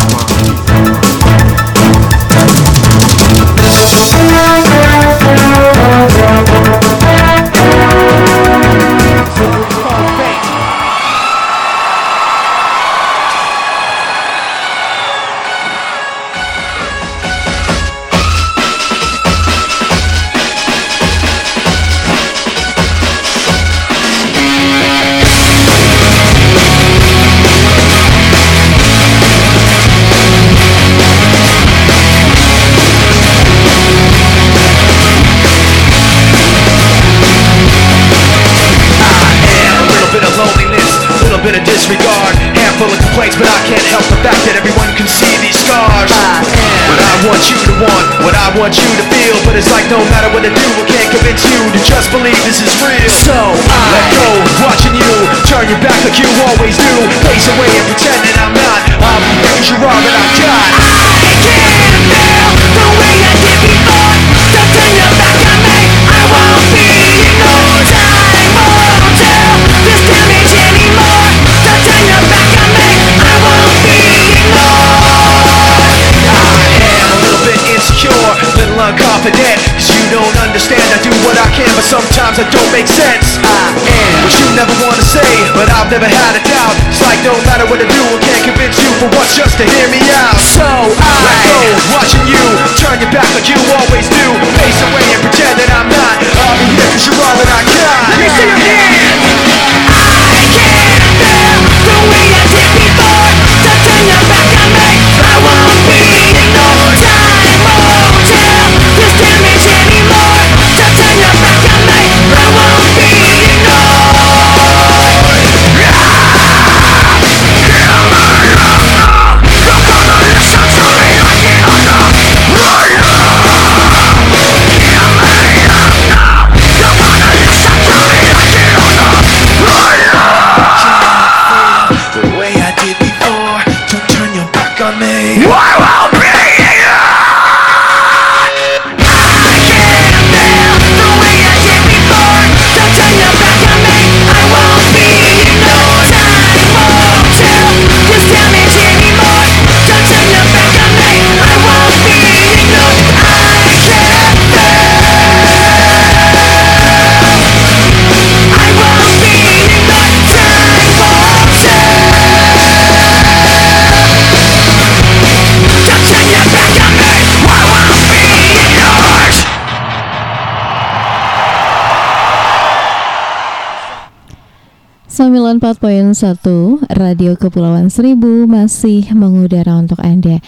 94.1 175.70 176.98
Radio 176.98 177.38
Kepulauan 177.38 177.94
Seribu 177.94 178.50
masih 178.50 179.06
mengudara 179.14 179.78
untuk 179.78 180.02
Anda. 180.02 180.42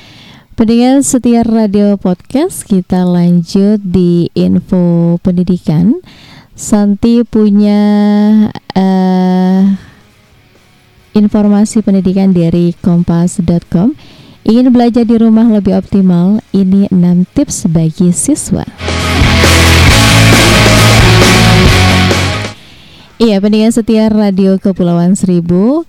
Pendengar 0.59 0.99
setia 1.07 1.47
radio 1.47 1.95
podcast, 1.95 2.67
kita 2.67 3.07
lanjut 3.07 3.79
di 3.87 4.35
info 4.35 5.23
pendidikan. 5.23 6.03
Santi 6.59 7.23
punya 7.23 7.79
eh, 8.75 9.63
informasi 11.15 11.87
pendidikan 11.87 12.35
dari 12.35 12.75
kompas.com. 12.83 13.95
Ingin 14.43 14.75
belajar 14.75 15.07
di 15.07 15.23
rumah 15.23 15.47
lebih 15.47 15.79
optimal? 15.79 16.43
Ini 16.51 16.91
6 16.91 17.31
tips 17.31 17.71
bagi 17.71 18.11
siswa. 18.11 18.67
Iya, 23.23 23.39
pendengar 23.39 23.71
setia 23.71 24.11
Radio 24.11 24.59
Kepulauan 24.59 25.15
Seribu, 25.15 25.87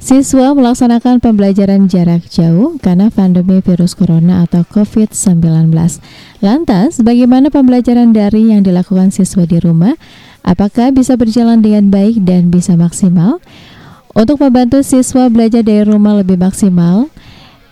siswa 0.00 0.56
melaksanakan 0.56 1.20
pembelajaran 1.20 1.92
jarak 1.92 2.24
jauh 2.32 2.80
karena 2.80 3.12
pandemi 3.12 3.60
virus 3.60 3.92
corona 3.92 4.48
atau 4.48 4.64
COVID-19. 4.64 5.44
Lantas, 6.40 7.04
bagaimana 7.04 7.52
pembelajaran 7.52 8.16
daring 8.16 8.56
yang 8.56 8.64
dilakukan 8.64 9.12
siswa 9.12 9.44
di 9.44 9.60
rumah? 9.60 9.92
Apakah 10.40 10.88
bisa 10.96 11.20
berjalan 11.20 11.60
dengan 11.60 11.92
baik 11.92 12.24
dan 12.24 12.48
bisa 12.48 12.80
maksimal? 12.80 13.44
Untuk 14.16 14.40
membantu 14.40 14.80
siswa 14.80 15.28
belajar 15.28 15.60
dari 15.60 15.84
rumah 15.84 16.16
lebih 16.16 16.40
maksimal, 16.40 17.12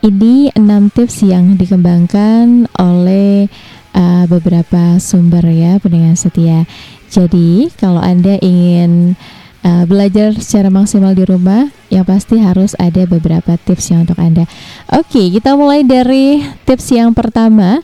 ini 0.04 0.52
6 0.52 0.68
tips 0.92 1.24
yang 1.24 1.56
dikembangkan 1.56 2.68
oleh 2.76 3.48
uh, 3.96 4.24
beberapa 4.28 5.00
sumber 5.00 5.48
ya 5.48 5.80
pendengar 5.80 6.12
setia. 6.14 6.68
Jadi 7.09 7.72
kalau 7.80 8.00
Anda 8.00 8.36
ingin 8.40 9.16
uh, 9.64 9.84
belajar 9.88 10.36
secara 10.36 10.68
maksimal 10.68 11.16
di 11.16 11.24
rumah, 11.24 11.72
yang 11.88 12.04
pasti 12.04 12.36
harus 12.40 12.76
ada 12.76 13.09
beberapa 13.09 13.56
tips 13.56 13.90
yang 13.92 14.04
untuk 14.04 14.20
Anda. 14.20 14.44
Oke, 14.92 15.32
kita 15.32 15.56
mulai 15.56 15.82
dari 15.84 16.44
tips 16.68 16.92
yang 16.92 17.16
pertama 17.16 17.80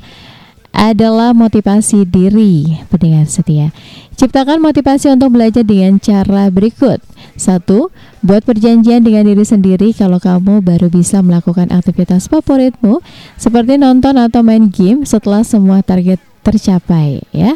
adalah 0.75 1.31
motivasi 1.31 2.03
diri 2.03 2.83
pendengar 2.91 3.31
setia. 3.31 3.71
Ciptakan 4.19 4.59
motivasi 4.59 5.07
untuk 5.15 5.39
belajar 5.39 5.63
dengan 5.63 6.03
cara 6.03 6.51
berikut. 6.51 6.99
Satu, 7.39 7.95
buat 8.23 8.43
perjanjian 8.43 9.03
dengan 9.03 9.27
diri 9.27 9.47
sendiri 9.47 9.95
kalau 9.95 10.19
kamu 10.19 10.63
baru 10.63 10.91
bisa 10.91 11.23
melakukan 11.23 11.71
aktivitas 11.71 12.27
favoritmu 12.27 13.03
seperti 13.39 13.79
nonton 13.79 14.19
atau 14.19 14.43
main 14.43 14.71
game 14.71 15.07
setelah 15.07 15.47
semua 15.47 15.83
target 15.83 16.19
tercapai 16.43 17.23
ya. 17.31 17.55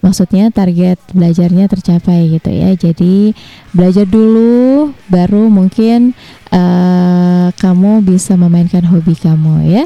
Maksudnya 0.00 0.48
target 0.48 0.96
belajarnya 1.12 1.68
tercapai 1.68 2.40
gitu 2.40 2.48
ya. 2.48 2.72
Jadi 2.72 3.36
belajar 3.76 4.08
dulu 4.08 4.96
baru 5.12 5.52
mungkin 5.52 6.16
uh, 6.48 7.52
kamu 7.52 8.00
bisa 8.04 8.32
memainkan 8.40 8.88
hobi 8.88 9.12
kamu 9.12 9.68
ya. 9.68 9.84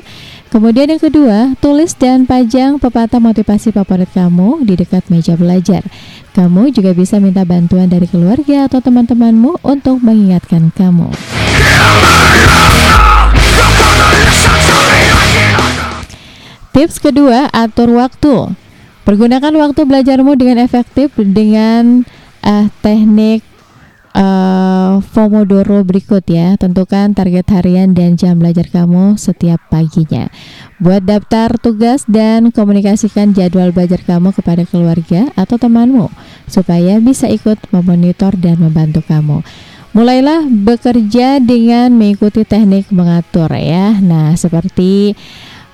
Kemudian 0.55 0.87
yang 0.87 1.03
kedua, 1.03 1.59
tulis 1.59 1.99
dan 1.99 2.31
pajang 2.31 2.79
pepatah 2.79 3.19
motivasi 3.19 3.75
favorit 3.75 4.07
kamu 4.15 4.63
di 4.63 4.79
dekat 4.79 5.03
meja 5.11 5.35
belajar. 5.35 5.83
Kamu 6.31 6.71
juga 6.71 6.95
bisa 6.95 7.19
minta 7.19 7.43
bantuan 7.43 7.91
dari 7.91 8.07
keluarga 8.07 8.71
atau 8.71 8.79
teman-temanmu 8.79 9.59
untuk 9.67 9.99
mengingatkan 9.99 10.71
kamu. 10.71 11.11
Tips 16.71 17.03
kedua, 17.03 17.51
atur 17.51 17.99
waktu. 17.99 18.55
Pergunakan 19.05 19.53
waktu 19.61 19.81
belajarmu 19.85 20.33
dengan 20.41 20.65
efektif 20.65 21.13
dengan 21.21 22.09
uh, 22.41 22.67
teknik 22.81 23.45
uh, 24.17 25.05
Pomodoro 25.13 25.85
berikut 25.85 26.25
ya. 26.25 26.57
Tentukan 26.57 27.13
target 27.13 27.45
harian 27.53 27.93
dan 27.93 28.17
jam 28.17 28.41
belajar 28.41 28.65
kamu 28.73 29.21
setiap 29.21 29.61
paginya. 29.69 30.33
Buat 30.81 31.05
daftar 31.05 31.61
tugas 31.61 32.09
dan 32.09 32.49
komunikasikan 32.49 33.37
jadwal 33.37 33.77
belajar 33.77 34.01
kamu 34.01 34.33
kepada 34.33 34.65
keluarga 34.65 35.29
atau 35.37 35.61
temanmu 35.61 36.09
supaya 36.49 36.97
bisa 36.97 37.29
ikut 37.29 37.61
memonitor 37.77 38.33
dan 38.41 38.57
membantu 38.57 39.05
kamu. 39.05 39.45
Mulailah 39.95 40.51
bekerja 40.51 41.39
dengan 41.39 41.95
mengikuti 41.95 42.43
teknik 42.43 42.91
mengatur 42.91 43.47
ya. 43.55 43.95
Nah, 44.03 44.35
seperti 44.35 45.15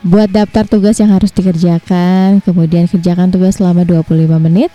buat 0.01 0.33
daftar 0.33 0.65
tugas 0.65 0.97
yang 0.97 1.13
harus 1.13 1.29
dikerjakan, 1.33 2.41
kemudian 2.41 2.89
kerjakan 2.89 3.29
tugas 3.29 3.61
selama 3.61 3.85
25 3.85 4.41
menit. 4.41 4.73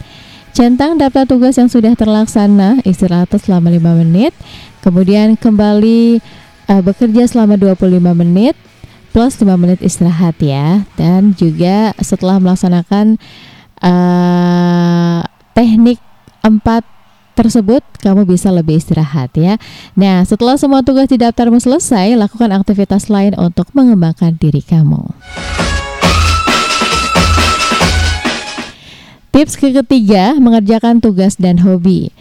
Centang 0.56 0.96
daftar 0.96 1.28
tugas 1.28 1.60
yang 1.60 1.68
sudah 1.68 1.92
terlaksana, 2.00 2.80
istirahat 2.88 3.28
selama 3.36 3.76
5 3.76 4.02
menit, 4.08 4.32
kemudian 4.80 5.36
kembali 5.36 6.24
uh, 6.72 6.80
bekerja 6.80 7.28
selama 7.28 7.60
25 7.60 8.00
menit 8.16 8.56
plus 9.12 9.36
5 9.36 9.52
menit 9.60 9.84
istirahat 9.84 10.40
ya. 10.40 10.88
Dan 10.96 11.36
juga 11.36 11.92
setelah 12.00 12.40
melaksanakan 12.40 13.20
uh, 13.84 15.28
teknik 15.52 16.00
4 16.40 16.95
tersebut 17.36 17.84
kamu 18.00 18.24
bisa 18.24 18.50
lebih 18.50 18.80
istirahat 18.80 19.36
ya. 19.36 19.60
Nah, 19.94 20.24
setelah 20.24 20.56
semua 20.56 20.82
tugas 20.82 21.12
di 21.12 21.20
daftarmu 21.20 21.60
selesai, 21.60 22.16
lakukan 22.16 22.56
aktivitas 22.56 23.12
lain 23.12 23.36
untuk 23.36 23.68
mengembangkan 23.76 24.40
diri 24.40 24.64
kamu. 24.64 25.04
Tips 29.36 29.60
ketiga, 29.60 30.40
mengerjakan 30.40 31.04
tugas 31.04 31.36
dan 31.36 31.60
hobi. 31.60 32.16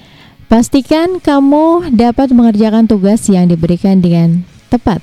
Pastikan 0.50 1.22
kamu 1.22 1.94
dapat 1.94 2.34
mengerjakan 2.34 2.90
tugas 2.90 3.30
yang 3.30 3.46
diberikan 3.46 4.02
dengan 4.02 4.42
tepat 4.66 4.98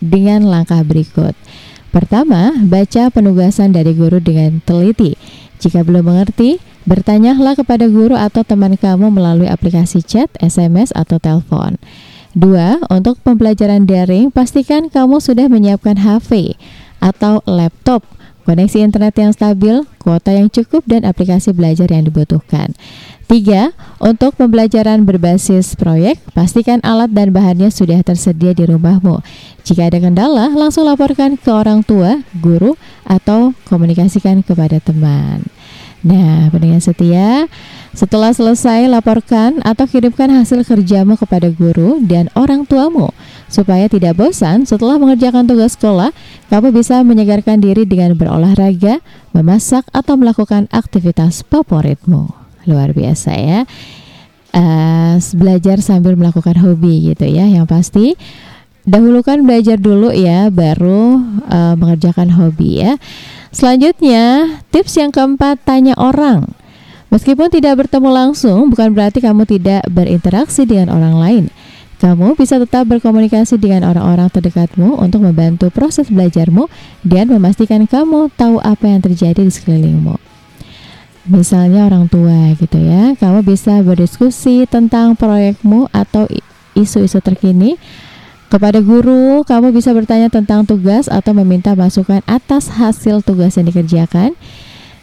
dengan 0.00 0.48
langkah 0.48 0.80
berikut. 0.80 1.36
Pertama, 1.90 2.54
baca 2.62 3.10
penugasan 3.10 3.74
dari 3.74 3.94
guru 3.98 4.22
dengan 4.22 4.62
teliti. 4.62 5.18
Jika 5.58 5.82
belum 5.82 6.06
mengerti, 6.06 6.62
bertanyalah 6.86 7.58
kepada 7.58 7.90
guru 7.90 8.14
atau 8.14 8.46
teman 8.46 8.78
kamu 8.78 9.10
melalui 9.10 9.50
aplikasi 9.50 10.00
chat, 10.00 10.30
SMS, 10.38 10.94
atau 10.94 11.18
telepon. 11.18 11.76
Dua, 12.30 12.78
untuk 12.86 13.18
pembelajaran 13.26 13.90
daring, 13.90 14.30
pastikan 14.30 14.86
kamu 14.86 15.18
sudah 15.18 15.50
menyiapkan 15.50 15.98
HP 15.98 16.54
atau 17.02 17.42
laptop, 17.42 18.06
koneksi 18.46 18.86
internet 18.86 19.18
yang 19.18 19.34
stabil, 19.34 19.82
kuota 19.98 20.30
yang 20.30 20.46
cukup, 20.46 20.86
dan 20.86 21.02
aplikasi 21.02 21.50
belajar 21.50 21.90
yang 21.90 22.06
dibutuhkan. 22.06 22.70
Tiga, 23.30 23.70
untuk 24.02 24.34
pembelajaran 24.34 25.06
berbasis 25.06 25.78
proyek, 25.78 26.18
pastikan 26.34 26.82
alat 26.82 27.14
dan 27.14 27.30
bahannya 27.30 27.70
sudah 27.70 28.02
tersedia 28.02 28.50
di 28.50 28.66
rumahmu. 28.66 29.22
Jika 29.62 29.86
ada 29.86 30.02
kendala, 30.02 30.50
langsung 30.50 30.82
laporkan 30.82 31.38
ke 31.38 31.46
orang 31.46 31.86
tua, 31.86 32.26
guru, 32.42 32.74
atau 33.06 33.54
komunikasikan 33.70 34.42
kepada 34.42 34.82
teman. 34.82 35.46
Nah, 36.02 36.50
pendengar 36.50 36.82
setia, 36.82 37.46
setelah 37.94 38.34
selesai 38.34 38.90
laporkan 38.90 39.62
atau 39.62 39.86
kirimkan 39.86 40.26
hasil 40.34 40.66
kerjamu 40.66 41.14
kepada 41.14 41.54
guru 41.54 42.02
dan 42.02 42.26
orang 42.34 42.66
tuamu. 42.66 43.14
Supaya 43.46 43.86
tidak 43.86 44.18
bosan 44.18 44.66
setelah 44.66 44.98
mengerjakan 44.98 45.46
tugas 45.46 45.78
sekolah, 45.78 46.10
kamu 46.50 46.74
bisa 46.74 46.98
menyegarkan 47.06 47.62
diri 47.62 47.86
dengan 47.86 48.18
berolahraga, 48.18 48.98
memasak, 49.30 49.86
atau 49.94 50.18
melakukan 50.18 50.66
aktivitas 50.74 51.46
favoritmu 51.46 52.39
luar 52.68 52.92
biasa 52.92 53.32
ya. 53.36 53.60
Uh, 54.50 55.14
belajar 55.38 55.78
sambil 55.78 56.18
melakukan 56.18 56.58
hobi 56.58 57.14
gitu 57.14 57.26
ya 57.30 57.46
yang 57.46 57.70
pasti. 57.70 58.18
Dahulukan 58.82 59.44
belajar 59.44 59.76
dulu 59.76 60.10
ya 60.10 60.48
baru 60.48 61.20
uh, 61.46 61.74
mengerjakan 61.76 62.32
hobi 62.34 62.82
ya. 62.82 62.98
Selanjutnya 63.54 64.58
tips 64.74 64.98
yang 64.98 65.12
keempat 65.14 65.62
tanya 65.62 65.94
orang. 66.00 66.50
Meskipun 67.10 67.50
tidak 67.50 67.86
bertemu 67.86 68.08
langsung 68.10 68.70
bukan 68.70 68.94
berarti 68.94 69.18
kamu 69.18 69.42
tidak 69.46 69.82
berinteraksi 69.90 70.62
dengan 70.66 70.94
orang 70.94 71.14
lain. 71.18 71.44
Kamu 72.00 72.32
bisa 72.32 72.56
tetap 72.56 72.88
berkomunikasi 72.88 73.60
dengan 73.60 73.84
orang-orang 73.84 74.32
terdekatmu 74.32 74.96
untuk 74.96 75.20
membantu 75.20 75.68
proses 75.68 76.08
belajarmu 76.08 76.64
dan 77.04 77.28
memastikan 77.28 77.84
kamu 77.84 78.32
tahu 78.40 78.56
apa 78.64 78.88
yang 78.88 79.04
terjadi 79.04 79.44
di 79.44 79.52
sekelilingmu 79.52 80.29
misalnya 81.28 81.88
orang 81.88 82.08
tua 82.08 82.54
gitu 82.56 82.78
ya. 82.80 83.16
Kamu 83.16 83.44
bisa 83.44 83.80
berdiskusi 83.84 84.64
tentang 84.70 85.18
proyekmu 85.18 85.90
atau 85.92 86.24
isu-isu 86.78 87.20
terkini. 87.20 87.76
Kepada 88.50 88.82
guru, 88.82 89.46
kamu 89.46 89.70
bisa 89.70 89.94
bertanya 89.94 90.26
tentang 90.26 90.66
tugas 90.66 91.06
atau 91.06 91.30
meminta 91.30 91.78
masukan 91.78 92.18
atas 92.26 92.66
hasil 92.66 93.22
tugas 93.22 93.54
yang 93.54 93.70
dikerjakan. 93.70 94.34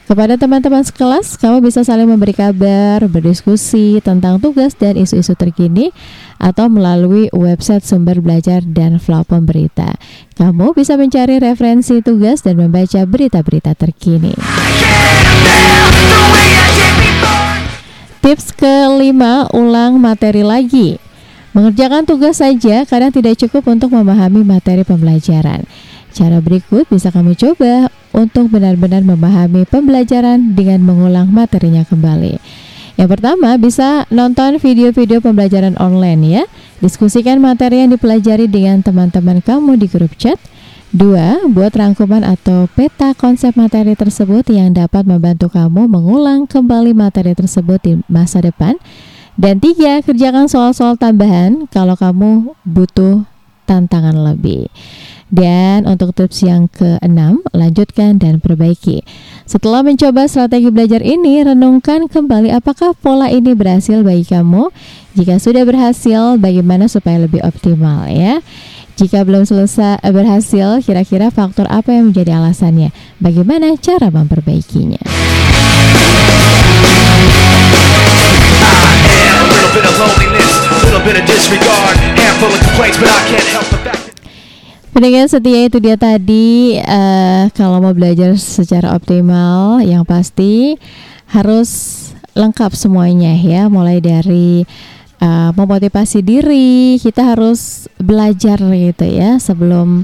Kepada 0.08 0.39
teman-teman 0.39 0.88
sekelas, 0.88 1.36
kamu 1.36 1.68
bisa 1.68 1.84
saling 1.84 2.08
memberi 2.08 2.32
kabar, 2.32 3.03
berdiskusi 3.12 3.99
tentang 3.99 4.39
tugas 4.39 4.72
dan 4.72 4.95
isu-isu 4.95 5.36
terkini, 5.36 5.91
atau 6.39 6.72
melalui 6.72 7.28
website 7.36 7.84
sumber 7.84 8.24
belajar 8.24 8.64
dan 8.64 9.03
platform 9.03 9.43
berita. 9.43 9.99
Kamu 10.39 10.72
bisa 10.72 10.95
mencari 10.95 11.43
referensi 11.43 11.99
tugas 11.99 12.39
dan 12.39 12.55
membaca 12.55 13.03
berita-berita 13.03 13.76
terkini. 13.76 14.32
Tips 18.24 18.55
kelima, 18.55 19.51
ulang 19.51 19.99
materi 19.99 20.47
lagi. 20.47 21.03
Mengerjakan 21.51 22.08
tugas 22.08 22.39
saja 22.39 22.88
kadang 22.88 23.12
tidak 23.12 23.36
cukup 23.43 23.68
untuk 23.68 23.91
memahami 23.91 24.47
materi 24.47 24.88
pembelajaran. 24.88 25.68
Cara 26.18 26.41
berikut 26.41 26.89
bisa 26.89 27.13
kamu 27.13 27.38
coba 27.38 27.93
untuk 28.09 28.49
benar-benar 28.49 29.05
memahami 29.05 29.70
pembelajaran 29.70 30.57
dengan 30.57 30.82
mengulang 30.82 31.30
materinya 31.30 31.86
kembali. 31.86 32.41
Yang 32.97 33.09
pertama, 33.13 33.53
bisa 33.61 34.09
nonton 34.09 34.57
video-video 34.57 35.22
pembelajaran 35.22 35.78
online 35.78 36.22
ya. 36.26 36.43
Diskusikan 36.82 37.38
materi 37.38 37.86
yang 37.86 37.93
dipelajari 37.93 38.49
dengan 38.49 38.82
teman-teman 38.82 39.45
kamu 39.45 39.78
di 39.78 39.86
grup 39.86 40.18
chat 40.18 40.41
Dua, 40.88 41.43
buat 41.51 41.76
rangkuman 41.76 42.24
atau 42.24 42.72
peta 42.72 43.11
konsep 43.11 43.51
materi 43.59 43.91
tersebut 43.91 44.47
yang 44.47 44.72
dapat 44.72 45.03
membantu 45.03 45.51
kamu 45.51 45.84
mengulang 45.84 46.47
kembali 46.47 46.95
materi 46.95 47.36
tersebut 47.36 47.80
di 47.84 47.93
masa 48.07 48.39
depan. 48.39 48.80
Dan 49.36 49.59
tiga, 49.59 49.99
kerjakan 49.99 50.47
soal-soal 50.47 50.95
tambahan 50.95 51.68
kalau 51.76 51.99
kamu 51.99 52.55
butuh 52.63 53.28
tantangan 53.68 54.15
lebih. 54.15 54.72
Dan 55.28 55.84
untuk 55.84 56.15
tips 56.15 56.47
yang 56.47 56.71
keenam, 56.71 57.43
lanjutkan 57.51 58.15
dan 58.15 58.39
perbaiki. 58.39 59.03
Setelah 59.43 59.84
mencoba 59.84 60.23
strategi 60.32 60.71
belajar 60.71 61.03
ini, 61.03 61.43
renungkan 61.43 62.07
kembali 62.07 62.55
apakah 62.55 62.95
pola 62.95 63.28
ini 63.28 63.51
berhasil 63.51 64.07
bagi 64.07 64.23
kamu. 64.23 64.71
Jika 65.19 65.36
sudah 65.43 65.67
berhasil, 65.67 66.39
bagaimana 66.39 66.88
supaya 66.88 67.19
lebih 67.19 67.43
optimal 67.43 68.07
ya. 68.07 68.39
Jika 68.97 69.21
belum 69.28 69.45
selesai 69.45 70.01
eh, 70.01 70.09
berhasil, 70.09 70.82
kira-kira 70.82 71.30
faktor 71.30 71.69
apa 71.69 71.93
yang 71.93 72.09
menjadi 72.09 72.39
alasannya? 72.41 72.89
Bagaimana 73.21 73.75
cara 73.78 74.09
memperbaikinya? 74.09 75.03
Pendengar 84.98 85.30
setia 85.30 85.70
itu 85.70 85.78
dia 85.78 85.93
tadi 85.93 86.74
uh, 86.82 87.54
kalau 87.54 87.78
mau 87.78 87.93
belajar 87.93 88.34
secara 88.34 88.98
optimal 88.98 89.78
yang 89.86 90.02
pasti 90.02 90.74
harus 91.30 91.70
lengkap 92.34 92.74
semuanya 92.74 93.30
ya. 93.38 93.70
Mulai 93.70 94.02
dari 94.02 94.66
uh, 95.22 95.54
memotivasi 95.54 96.26
diri 96.26 96.98
kita 96.98 97.38
harus 97.38 97.86
belajar 98.02 98.58
gitu 98.58 99.06
ya 99.06 99.38
sebelum 99.38 100.02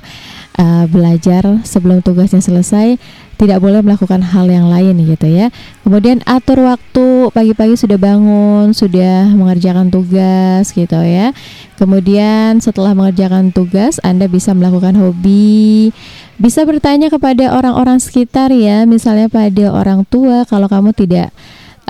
uh, 0.62 0.86
belajar 0.86 1.66
sebelum 1.66 2.06
tugasnya 2.06 2.46
selesai 2.46 3.02
tidak 3.44 3.60
boleh 3.60 3.84
melakukan 3.84 4.24
hal 4.24 4.48
yang 4.48 4.72
lain 4.72 5.04
gitu 5.04 5.28
ya. 5.28 5.52
Kemudian 5.84 6.24
atur 6.24 6.64
waktu 6.64 7.28
pagi-pagi 7.36 7.76
sudah 7.76 8.00
bangun 8.00 8.72
sudah 8.72 9.28
mengerjakan 9.36 9.92
tugas 9.92 10.72
gitu 10.72 10.96
ya. 11.04 11.36
Kemudian 11.76 12.64
setelah 12.64 12.96
mengerjakan 12.96 13.52
tugas 13.52 14.00
Anda 14.00 14.32
bisa 14.32 14.56
melakukan 14.56 14.96
hobi. 14.96 15.92
Bisa 16.40 16.64
bertanya 16.64 17.12
kepada 17.12 17.52
orang-orang 17.52 18.00
sekitar 18.00 18.56
ya 18.56 18.88
misalnya 18.88 19.28
pada 19.28 19.76
orang 19.76 20.08
tua 20.08 20.48
kalau 20.48 20.72
kamu 20.72 20.96
tidak 20.96 21.36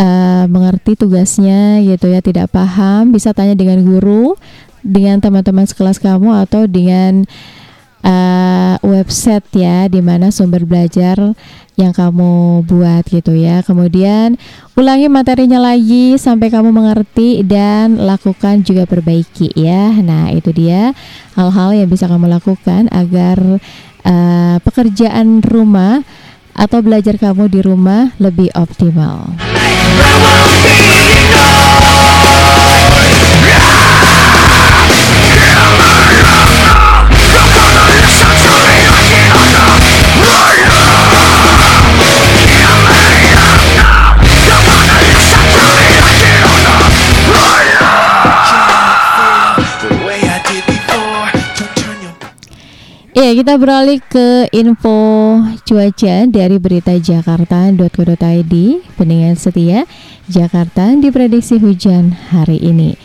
uh, 0.02 0.50
mengerti 0.50 0.98
tugasnya 0.98 1.86
gitu 1.86 2.10
ya 2.10 2.20
tidak 2.26 2.50
paham 2.50 3.14
bisa 3.14 3.30
tanya 3.32 3.54
dengan 3.54 3.86
guru 3.86 4.34
dengan 4.84 5.22
teman-teman 5.24 5.64
sekelas 5.64 6.02
kamu 6.02 6.44
atau 6.44 6.68
dengan 6.68 7.24
uh, 8.04 8.76
website 8.84 9.48
ya 9.56 9.88
di 9.88 10.04
mana 10.04 10.30
sumber 10.30 10.68
belajar 10.68 11.18
yang 11.74 11.90
kamu 11.90 12.62
buat 12.70 13.08
gitu 13.10 13.34
ya. 13.34 13.66
Kemudian 13.66 14.38
ulangi 14.78 15.10
materinya 15.10 15.58
lagi 15.58 16.20
sampai 16.22 16.54
kamu 16.54 16.70
mengerti 16.70 17.42
dan 17.42 17.98
lakukan 17.98 18.62
juga 18.62 18.86
perbaiki 18.86 19.56
ya. 19.58 19.90
Nah, 19.98 20.30
itu 20.30 20.54
dia 20.54 20.94
hal-hal 21.34 21.74
yang 21.74 21.90
bisa 21.90 22.06
kamu 22.06 22.30
lakukan 22.30 22.92
agar 22.94 23.58
uh, 24.06 24.58
pekerjaan 24.62 25.42
rumah 25.42 26.06
atau 26.54 26.86
belajar 26.86 27.18
kamu 27.18 27.50
di 27.50 27.60
rumah 27.66 28.14
lebih 28.22 28.54
optimal. 28.54 29.34
Ya, 53.14 53.30
kita 53.30 53.62
beralih 53.62 54.02
ke 54.02 54.50
info 54.50 55.38
cuaca 55.70 56.16
dari 56.26 56.58
berita 56.58 56.98
jakarta.co.id. 56.98 58.54
Pendengar 58.98 59.38
setia, 59.38 59.86
Jakarta 60.26 60.98
diprediksi 60.98 61.62
hujan 61.62 62.10
hari 62.10 62.58
ini. 62.58 62.98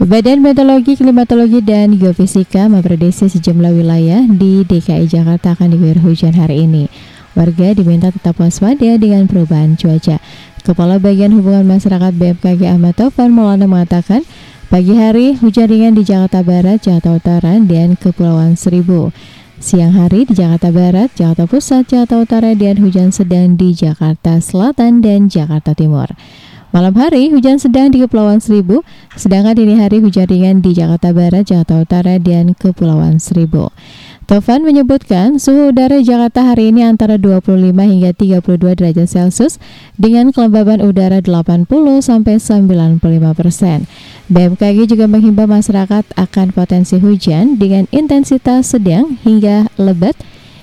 Badan 0.00 0.40
Meteorologi, 0.40 0.96
Klimatologi, 0.96 1.60
dan 1.60 1.92
Geofisika 2.00 2.72
memprediksi 2.72 3.28
sejumlah 3.28 3.76
wilayah 3.76 4.24
di 4.24 4.64
DKI 4.64 5.12
Jakarta 5.12 5.52
akan 5.52 5.76
diguyur 5.76 6.00
hujan 6.00 6.32
hari 6.32 6.64
ini. 6.64 6.88
Warga 7.36 7.76
diminta 7.76 8.08
tetap 8.08 8.40
waspada 8.40 8.96
dengan 8.96 9.28
perubahan 9.28 9.76
cuaca. 9.76 10.24
Kepala 10.64 10.96
Bagian 10.96 11.36
Hubungan 11.36 11.68
Masyarakat 11.68 12.16
BMKG 12.16 12.64
Ahmad 12.64 12.96
Taufan 12.96 13.28
Maulana 13.28 13.68
mengatakan, 13.68 14.24
Pagi 14.74 14.90
hari 14.98 15.38
hujan 15.38 15.70
ringan 15.70 15.94
di 15.94 16.02
Jakarta 16.02 16.42
Barat, 16.42 16.82
Jakarta 16.82 17.14
Utara, 17.14 17.62
dan 17.62 17.94
Kepulauan 17.94 18.58
Seribu. 18.58 19.14
Siang 19.62 19.94
hari 19.94 20.26
di 20.26 20.34
Jakarta 20.34 20.74
Barat, 20.74 21.14
Jakarta 21.14 21.46
Pusat, 21.46 21.86
Jakarta 21.86 22.18
Utara, 22.18 22.50
dan 22.58 22.82
hujan 22.82 23.14
sedang 23.14 23.54
di 23.54 23.70
Jakarta 23.70 24.42
Selatan 24.42 24.98
dan 24.98 25.30
Jakarta 25.30 25.78
Timur. 25.78 26.10
Malam 26.74 26.90
hari 26.98 27.30
hujan 27.30 27.62
sedang 27.62 27.94
di 27.94 28.02
Kepulauan 28.02 28.42
Seribu, 28.42 28.82
sedangkan 29.14 29.54
dini 29.54 29.78
hari 29.78 30.02
hujan 30.02 30.26
ringan 30.26 30.58
di 30.58 30.74
Jakarta 30.74 31.14
Barat, 31.14 31.46
Jakarta 31.46 31.78
Utara, 31.78 32.18
dan 32.18 32.58
Kepulauan 32.58 33.22
Seribu. 33.22 33.70
Tovan 34.24 34.64
menyebutkan 34.64 35.36
suhu 35.36 35.68
udara 35.68 36.00
Jakarta 36.00 36.48
hari 36.48 36.72
ini 36.72 36.80
antara 36.80 37.20
25 37.20 37.60
hingga 37.76 38.16
32 38.16 38.40
derajat 38.72 39.04
Celcius 39.04 39.60
dengan 40.00 40.32
kelembaban 40.32 40.80
udara 40.80 41.20
80 41.20 41.68
sampai 42.00 42.40
95 42.40 43.04
persen. 43.36 43.84
BMKG 44.32 44.88
juga 44.88 45.04
menghimbau 45.12 45.44
masyarakat 45.44 46.08
akan 46.16 46.46
potensi 46.56 46.96
hujan 46.96 47.60
dengan 47.60 47.84
intensitas 47.92 48.72
sedang 48.72 49.20
hingga 49.28 49.68
lebat 49.76 50.16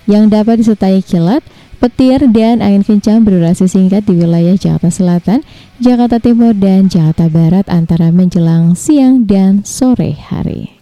yang 0.09 0.33
dapat 0.33 0.65
disertai 0.65 1.05
kilat, 1.05 1.45
petir, 1.77 2.17
dan 2.33 2.65
angin 2.65 2.81
kencang 2.81 3.21
berdurasi 3.21 3.69
singkat 3.69 4.09
di 4.09 4.17
wilayah 4.17 4.57
Jakarta 4.57 4.89
Selatan, 4.89 5.45
Jakarta 5.77 6.17
Timur, 6.17 6.57
dan 6.57 6.89
Jakarta 6.89 7.29
Barat 7.29 7.69
antara 7.69 8.09
menjelang 8.09 8.73
siang 8.73 9.29
dan 9.29 9.61
sore 9.61 10.17
hari. 10.17 10.80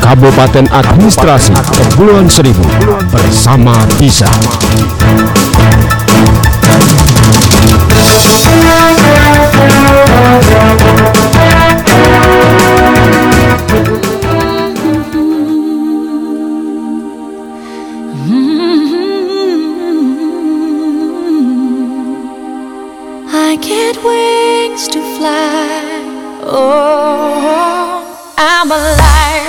Kabupaten 0.00 0.64
Administrasi 0.72 1.52
Kepulauan 1.52 2.32
Seribu 2.32 2.64
bersama 3.12 3.76
bisa. 4.00 4.24
I 23.28 23.56
get 23.60 24.00
wings 24.00 24.88
to 24.88 25.00
fly. 25.20 25.97
Oh, 26.50 28.32
I'm 28.38 28.70
alive. 28.70 29.47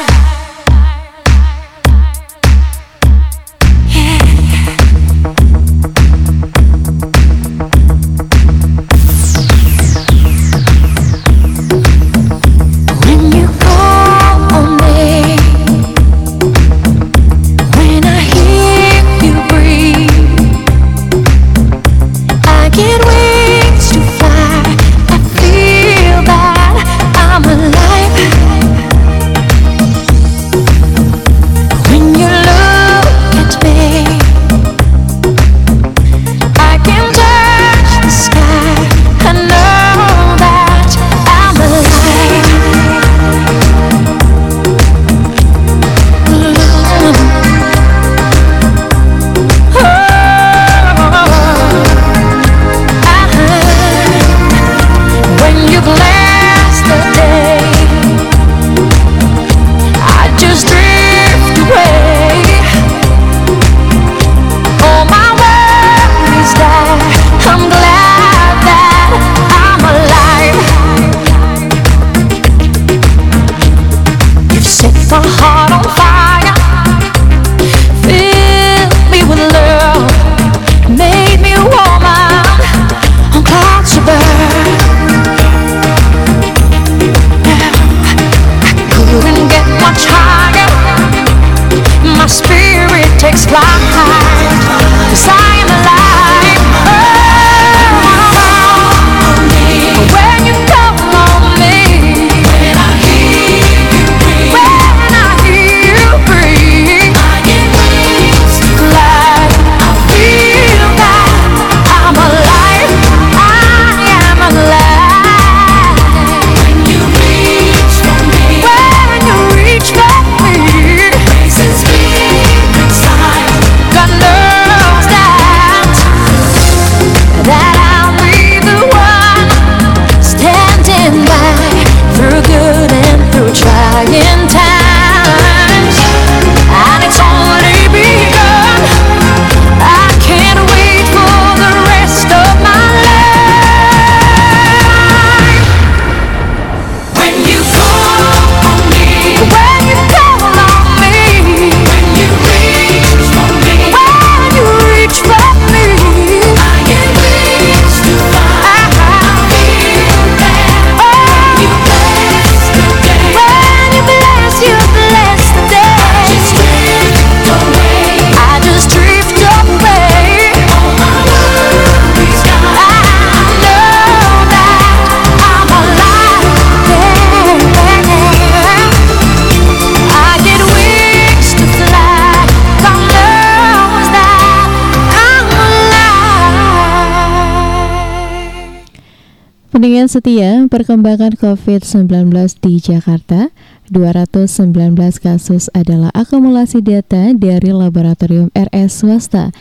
Pendengar 189.80 190.12
setia, 190.12 190.68
perkembangan 190.68 191.40
COVID-19 191.40 192.12
di 192.60 192.84
Jakarta, 192.84 193.48
219 193.88 194.76
kasus 195.24 195.72
adalah 195.72 196.12
akumulasi 196.12 196.84
data 196.84 197.32
dari 197.32 197.72
laboratorium 197.72 198.52
RS 198.52 199.08
swasta. 199.08 199.56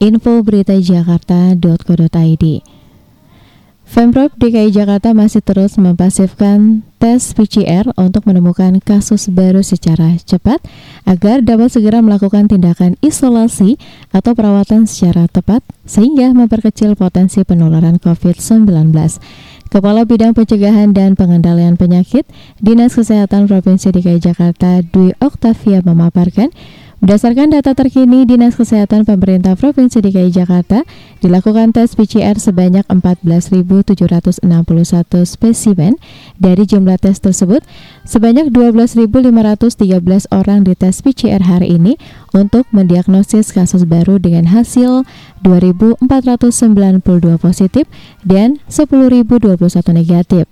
Info 0.00 0.40
berita 0.40 0.72
jakarta.co.id 0.72 2.44
Pemprov 3.88 4.30
DKI 4.38 4.70
Jakarta 4.70 5.10
masih 5.10 5.42
terus 5.42 5.74
mempasifkan 5.74 6.86
tes 7.02 7.34
PCR 7.34 7.88
untuk 7.98 8.30
menemukan 8.30 8.78
kasus 8.78 9.26
baru 9.26 9.64
secara 9.64 10.14
cepat 10.22 10.62
agar 11.02 11.42
dapat 11.42 11.72
segera 11.72 11.98
melakukan 11.98 12.46
tindakan 12.46 12.94
isolasi 13.02 13.74
atau 14.14 14.38
perawatan 14.38 14.86
secara 14.86 15.26
tepat 15.26 15.66
sehingga 15.82 16.30
memperkecil 16.30 16.94
potensi 16.94 17.42
penularan 17.42 17.98
COVID-19. 17.98 18.70
Kepala 19.68 20.08
Bidang 20.08 20.32
Pencegahan 20.32 20.96
dan 20.96 21.12
Pengendalian 21.12 21.76
Penyakit 21.76 22.24
Dinas 22.56 22.96
Kesehatan 22.96 23.44
Provinsi 23.44 23.92
DKI 23.92 24.16
Jakarta 24.16 24.80
Dwi 24.80 25.12
Oktavia 25.20 25.84
memaparkan 25.84 26.48
Berdasarkan 26.98 27.54
data 27.54 27.78
terkini 27.78 28.26
Dinas 28.26 28.58
Kesehatan 28.58 29.06
Pemerintah 29.06 29.54
Provinsi 29.54 30.02
DKI 30.02 30.34
Jakarta, 30.34 30.82
dilakukan 31.22 31.70
tes 31.70 31.94
PCR 31.94 32.34
sebanyak 32.42 32.82
14.761 32.90 34.42
spesimen. 35.22 35.94
Dari 36.42 36.66
jumlah 36.66 36.98
tes 36.98 37.22
tersebut, 37.22 37.62
sebanyak 38.02 38.50
12.513 38.50 39.14
orang 40.34 40.66
dites 40.66 40.98
PCR 40.98 41.38
hari 41.46 41.78
ini 41.78 42.02
untuk 42.34 42.66
mendiagnosis 42.74 43.54
kasus 43.54 43.86
baru 43.86 44.18
dengan 44.18 44.50
hasil 44.50 45.06
2.492 45.46 46.02
positif 47.38 47.86
dan 48.26 48.58
10.021 48.66 49.54
negatif. 49.94 50.50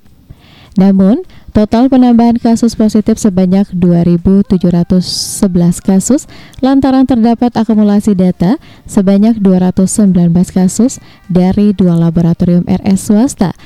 Namun, 0.79 1.27
total 1.57 1.89
penambahan 1.89 2.37
kasus 2.37 2.77
positif 2.77 3.17
sebanyak 3.17 3.65
2.711 3.73 5.01
kasus. 5.81 6.29
Lantaran 6.61 7.09
terdapat 7.09 7.57
akumulasi 7.57 8.13
data 8.13 8.61
sebanyak 8.85 9.41
219 9.41 10.13
kasus 10.53 11.01
dari 11.33 11.73
dua 11.73 11.97
laboratorium 11.97 12.69
RS 12.69 13.09
swasta 13.09 13.57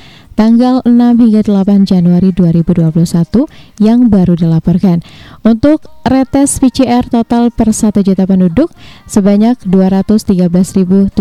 tanggal 0.41 0.81
6 0.89 0.97
hingga 1.21 1.45
8 1.45 1.85
Januari 1.85 2.33
2021 2.33 3.45
yang 3.77 4.09
baru 4.09 4.33
dilaporkan. 4.33 5.05
Untuk 5.45 5.85
retes 6.01 6.57
PCR 6.57 7.05
total 7.05 7.53
per 7.53 7.69
1 7.69 8.01
juta 8.01 8.25
penduduk 8.25 8.73
sebanyak 9.05 9.61
213.700 9.69 11.13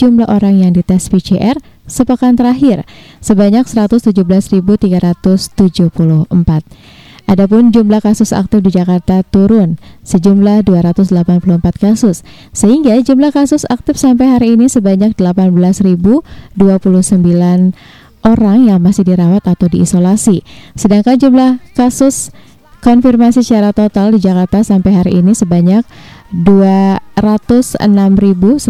jumlah 0.00 0.24
orang 0.32 0.64
yang 0.64 0.72
dites 0.72 1.12
PCR 1.12 1.60
sepekan 1.84 2.40
terakhir 2.40 2.88
sebanyak 3.20 3.68
117.374. 3.68 4.16
Adapun 7.28 7.68
jumlah 7.68 8.00
kasus 8.00 8.32
aktif 8.32 8.64
di 8.64 8.72
Jakarta 8.72 9.20
turun 9.20 9.76
sejumlah 10.00 10.64
284 10.64 11.12
kasus, 11.76 12.24
sehingga 12.56 12.96
jumlah 13.04 13.28
kasus 13.36 13.68
aktif 13.68 14.00
sampai 14.00 14.32
hari 14.32 14.56
ini 14.56 14.64
sebanyak 14.64 15.12
18.029 15.12 16.24
orang 18.28 18.68
yang 18.68 18.84
masih 18.84 19.08
dirawat 19.08 19.48
atau 19.48 19.72
diisolasi. 19.72 20.44
Sedangkan 20.76 21.16
jumlah 21.16 21.64
kasus 21.72 22.28
konfirmasi 22.84 23.40
secara 23.42 23.74
total 23.74 24.14
di 24.14 24.22
Jakarta 24.22 24.62
sampai 24.62 24.94
hari 24.94 25.18
ini 25.18 25.34
sebanyak 25.34 25.82
206.122 26.30 28.62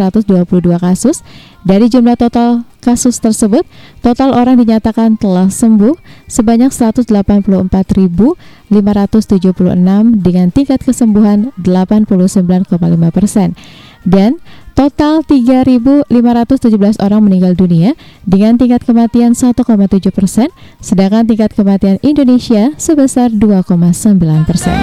kasus. 0.78 1.26
Dari 1.66 1.90
jumlah 1.90 2.14
total 2.16 2.62
kasus 2.80 3.20
tersebut, 3.20 3.66
total 4.00 4.32
orang 4.32 4.56
dinyatakan 4.56 5.20
telah 5.20 5.52
sembuh 5.52 5.92
sebanyak 6.30 6.72
184.576 6.72 8.72
dengan 10.24 10.48
tingkat 10.54 10.80
kesembuhan 10.80 11.52
89,5 11.60 13.12
persen. 13.12 13.52
Dan 14.06 14.38
total 14.78 15.26
3.517 15.26 16.06
orang 17.02 17.26
meninggal 17.26 17.58
dunia 17.58 17.98
dengan 18.22 18.54
tingkat 18.54 18.86
kematian 18.86 19.34
1,7 19.34 19.58
persen, 20.14 20.54
sedangkan 20.78 21.26
tingkat 21.26 21.50
kematian 21.50 21.98
Indonesia 22.06 22.70
sebesar 22.78 23.34
2,9 23.34 23.74
persen. 24.46 24.78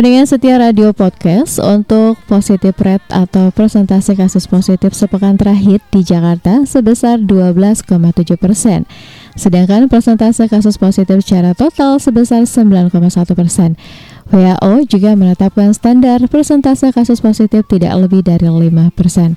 Pendengar 0.00 0.24
setia 0.24 0.56
radio 0.56 0.96
podcast 0.96 1.60
untuk 1.60 2.16
positif 2.24 2.76
rate 2.80 3.04
atau 3.08 3.52
persentase 3.52 4.16
kasus 4.16 4.48
positif 4.48 4.96
sepekan 4.96 5.36
terakhir 5.36 5.84
di 5.92 6.00
Jakarta 6.00 6.64
sebesar 6.64 7.20
12,7 7.20 8.36
persen. 8.40 8.88
Sedangkan 9.38 9.86
persentase 9.86 10.50
kasus 10.50 10.78
positif 10.80 11.22
secara 11.22 11.54
total 11.54 12.02
sebesar 12.02 12.46
9,1 12.46 12.90
persen. 13.38 13.78
WHO 14.30 14.86
juga 14.86 15.18
menetapkan 15.18 15.74
standar 15.74 16.22
persentase 16.30 16.94
kasus 16.94 17.18
positif 17.18 17.66
tidak 17.66 17.94
lebih 18.06 18.22
dari 18.22 18.46
5 18.46 18.90
persen. 18.94 19.34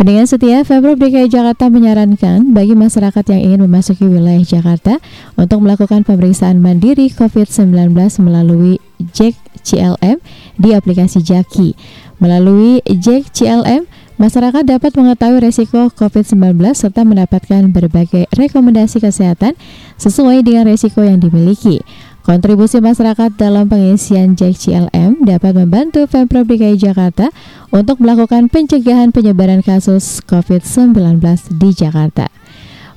Pendengar 0.00 0.24
setia, 0.24 0.64
Pemprov 0.64 0.96
DKI 0.96 1.28
Jakarta 1.28 1.68
menyarankan 1.68 2.56
bagi 2.56 2.72
masyarakat 2.72 3.20
yang 3.36 3.40
ingin 3.52 3.60
memasuki 3.68 4.08
wilayah 4.08 4.40
Jakarta 4.40 4.96
untuk 5.36 5.60
melakukan 5.60 6.08
pemeriksaan 6.08 6.56
mandiri 6.56 7.12
COVID-19 7.12 7.92
melalui 8.24 8.80
Jack 9.12 9.36
CLM 9.60 10.16
di 10.56 10.72
aplikasi 10.72 11.20
Jaki. 11.20 11.76
Melalui 12.16 12.80
Jack 12.96 13.28
CLM, 13.36 13.84
masyarakat 14.20 14.68
dapat 14.68 14.92
mengetahui 14.92 15.40
resiko 15.40 15.88
COVID-19 15.88 16.60
serta 16.76 17.08
mendapatkan 17.08 17.72
berbagai 17.72 18.28
rekomendasi 18.36 19.00
kesehatan 19.00 19.56
sesuai 19.96 20.44
dengan 20.44 20.68
resiko 20.68 21.00
yang 21.00 21.16
dimiliki. 21.16 21.80
Kontribusi 22.20 22.84
masyarakat 22.84 23.32
dalam 23.40 23.64
pengisian 23.72 24.36
Jack 24.36 24.60
CLM 24.60 25.24
dapat 25.24 25.56
membantu 25.56 26.04
Pemprov 26.04 26.44
DKI 26.44 26.76
Jakarta 26.76 27.32
untuk 27.72 28.04
melakukan 28.04 28.52
pencegahan 28.52 29.08
penyebaran 29.08 29.64
kasus 29.64 30.20
COVID-19 30.28 31.16
di 31.56 31.70
Jakarta. 31.72 32.28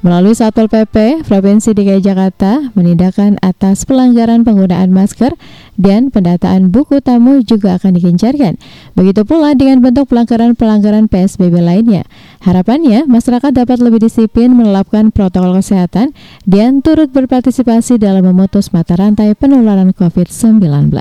Melalui 0.03 0.35
Satpol 0.35 0.67
PP, 0.67 1.23
Provinsi 1.23 1.71
DKI 1.71 2.03
Jakarta 2.03 2.59
menindakkan 2.75 3.39
atas 3.39 3.87
pelanggaran 3.87 4.43
penggunaan 4.43 4.91
masker 4.91 5.31
dan 5.79 6.11
pendataan 6.11 6.75
buku 6.75 6.99
tamu 6.99 7.39
juga 7.39 7.79
akan 7.79 7.95
digencarkan. 7.95 8.59
Begitu 8.99 9.23
pula 9.23 9.55
dengan 9.55 9.79
bentuk 9.79 10.11
pelanggaran-pelanggaran 10.11 11.07
PSBB 11.07 11.55
lainnya. 11.63 12.03
Harapannya, 12.43 13.07
masyarakat 13.07 13.55
dapat 13.55 13.79
lebih 13.79 14.03
disiplin 14.03 14.51
menerapkan 14.51 15.07
protokol 15.07 15.55
kesehatan 15.63 16.11
dan 16.43 16.83
turut 16.83 17.07
berpartisipasi 17.15 17.95
dalam 17.95 18.27
memutus 18.27 18.75
mata 18.75 18.99
rantai 18.99 19.31
penularan 19.39 19.95
COVID-19. 19.95 20.91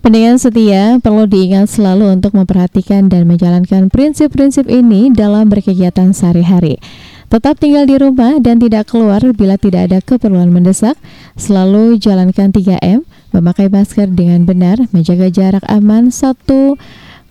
Pendengar 0.00 0.40
setia 0.40 0.96
perlu 0.96 1.28
diingat 1.28 1.68
selalu 1.68 2.16
untuk 2.16 2.32
memperhatikan 2.32 3.12
dan 3.12 3.28
menjalankan 3.28 3.92
prinsip-prinsip 3.92 4.64
ini 4.64 5.12
dalam 5.12 5.52
berkegiatan 5.52 6.16
sehari-hari. 6.16 6.80
Tetap 7.28 7.60
tinggal 7.60 7.84
di 7.84 8.00
rumah 8.00 8.40
dan 8.40 8.56
tidak 8.56 8.88
keluar 8.88 9.20
bila 9.36 9.60
tidak 9.60 9.92
ada 9.92 10.00
keperluan 10.00 10.48
mendesak. 10.48 10.96
Selalu 11.36 12.00
jalankan 12.00 12.48
3M, 12.48 13.04
memakai 13.36 13.68
masker 13.68 14.08
dengan 14.08 14.48
benar, 14.48 14.80
menjaga 14.88 15.28
jarak 15.28 15.62
aman 15.68 16.08
1,5 16.08 16.80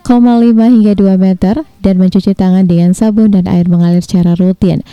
hingga 0.05 0.93
2 0.93 1.17
meter, 1.17 1.65
dan 1.81 1.95
mencuci 1.97 2.37
tangan 2.37 2.69
dengan 2.69 2.93
sabun 2.93 3.33
dan 3.33 3.49
air 3.49 3.65
mengalir 3.65 4.05
secara 4.05 4.37
rutin. 4.37 4.85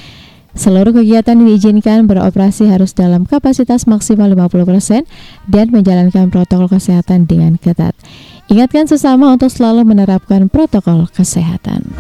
Seluruh 0.57 0.96
kegiatan 0.96 1.36
diizinkan 1.36 2.09
beroperasi 2.09 2.72
harus 2.72 2.96
dalam 2.96 3.28
kapasitas 3.28 3.84
maksimal 3.84 4.32
50% 4.32 5.04
dan 5.52 5.68
menjalankan 5.68 6.32
protokol 6.32 6.72
kesehatan 6.72 7.28
dengan 7.28 7.61
ketat. 7.61 7.92
Ingatkan 8.48 8.88
sesama 8.88 9.36
untuk 9.36 9.52
selalu 9.52 9.84
menerapkan 9.84 10.48
protokol 10.48 11.12
kesehatan. 11.12 11.92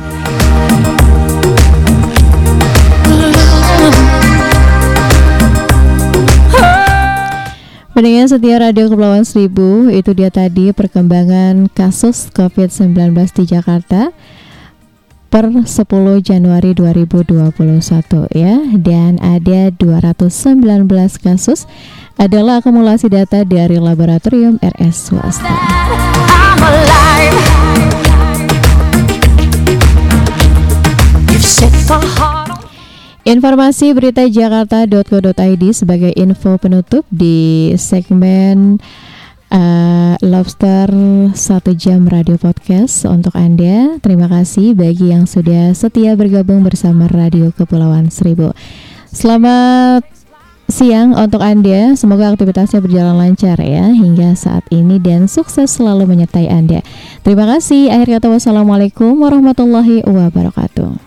Pendengar 7.92 8.28
setia 8.28 8.60
Radio 8.60 8.92
Kepulauan 8.92 9.24
Seribu, 9.24 9.88
itu 9.88 10.12
dia 10.12 10.28
tadi 10.28 10.68
perkembangan 10.72 11.72
kasus 11.72 12.28
COVID-19 12.32 12.92
di 13.36 13.44
Jakarta 13.48 14.12
per 15.26 15.50
10 15.50 15.66
Januari 16.22 16.72
2021 16.72 18.30
ya 18.32 18.56
dan 18.78 19.18
ada 19.20 19.74
219 19.74 20.86
kasus 21.20 21.66
adalah 22.16 22.64
akumulasi 22.64 23.12
data 23.12 23.44
dari 23.44 23.76
laboratorium 23.76 24.56
RS 24.62 25.12
swasta. 25.12 25.52
Informasi 33.26 33.90
berita 33.90 34.22
jakarta.co.id 34.22 35.64
sebagai 35.74 36.14
info 36.14 36.54
penutup 36.62 37.02
di 37.10 37.74
segmen 37.74 38.78
uh, 39.50 40.14
Lobster 40.24 40.88
satu 41.36 41.76
jam 41.76 42.08
radio 42.08 42.40
podcast 42.40 43.04
untuk 43.06 43.34
Anda. 43.36 44.00
Terima 44.00 44.26
kasih 44.26 44.74
bagi 44.74 45.12
yang 45.12 45.28
sudah 45.28 45.74
setia 45.76 46.16
bergabung 46.18 46.64
bersama 46.64 47.06
Radio 47.06 47.52
Kepulauan 47.54 48.10
Seribu. 48.10 48.56
Selamat 49.10 50.02
siang 50.66 51.14
untuk 51.14 51.42
Anda. 51.42 51.94
Semoga 51.94 52.34
aktivitasnya 52.34 52.82
berjalan 52.82 53.16
lancar 53.16 53.58
ya 53.62 53.90
hingga 53.90 54.34
saat 54.34 54.66
ini 54.74 54.98
dan 54.98 55.30
sukses 55.30 55.70
selalu 55.70 56.10
menyertai 56.10 56.50
Anda. 56.50 56.82
Terima 57.22 57.46
kasih. 57.46 57.90
Akhir 57.94 58.18
kata 58.18 58.32
wassalamualaikum 58.34 59.14
warahmatullahi 59.22 60.02
wabarakatuh. 60.06 61.06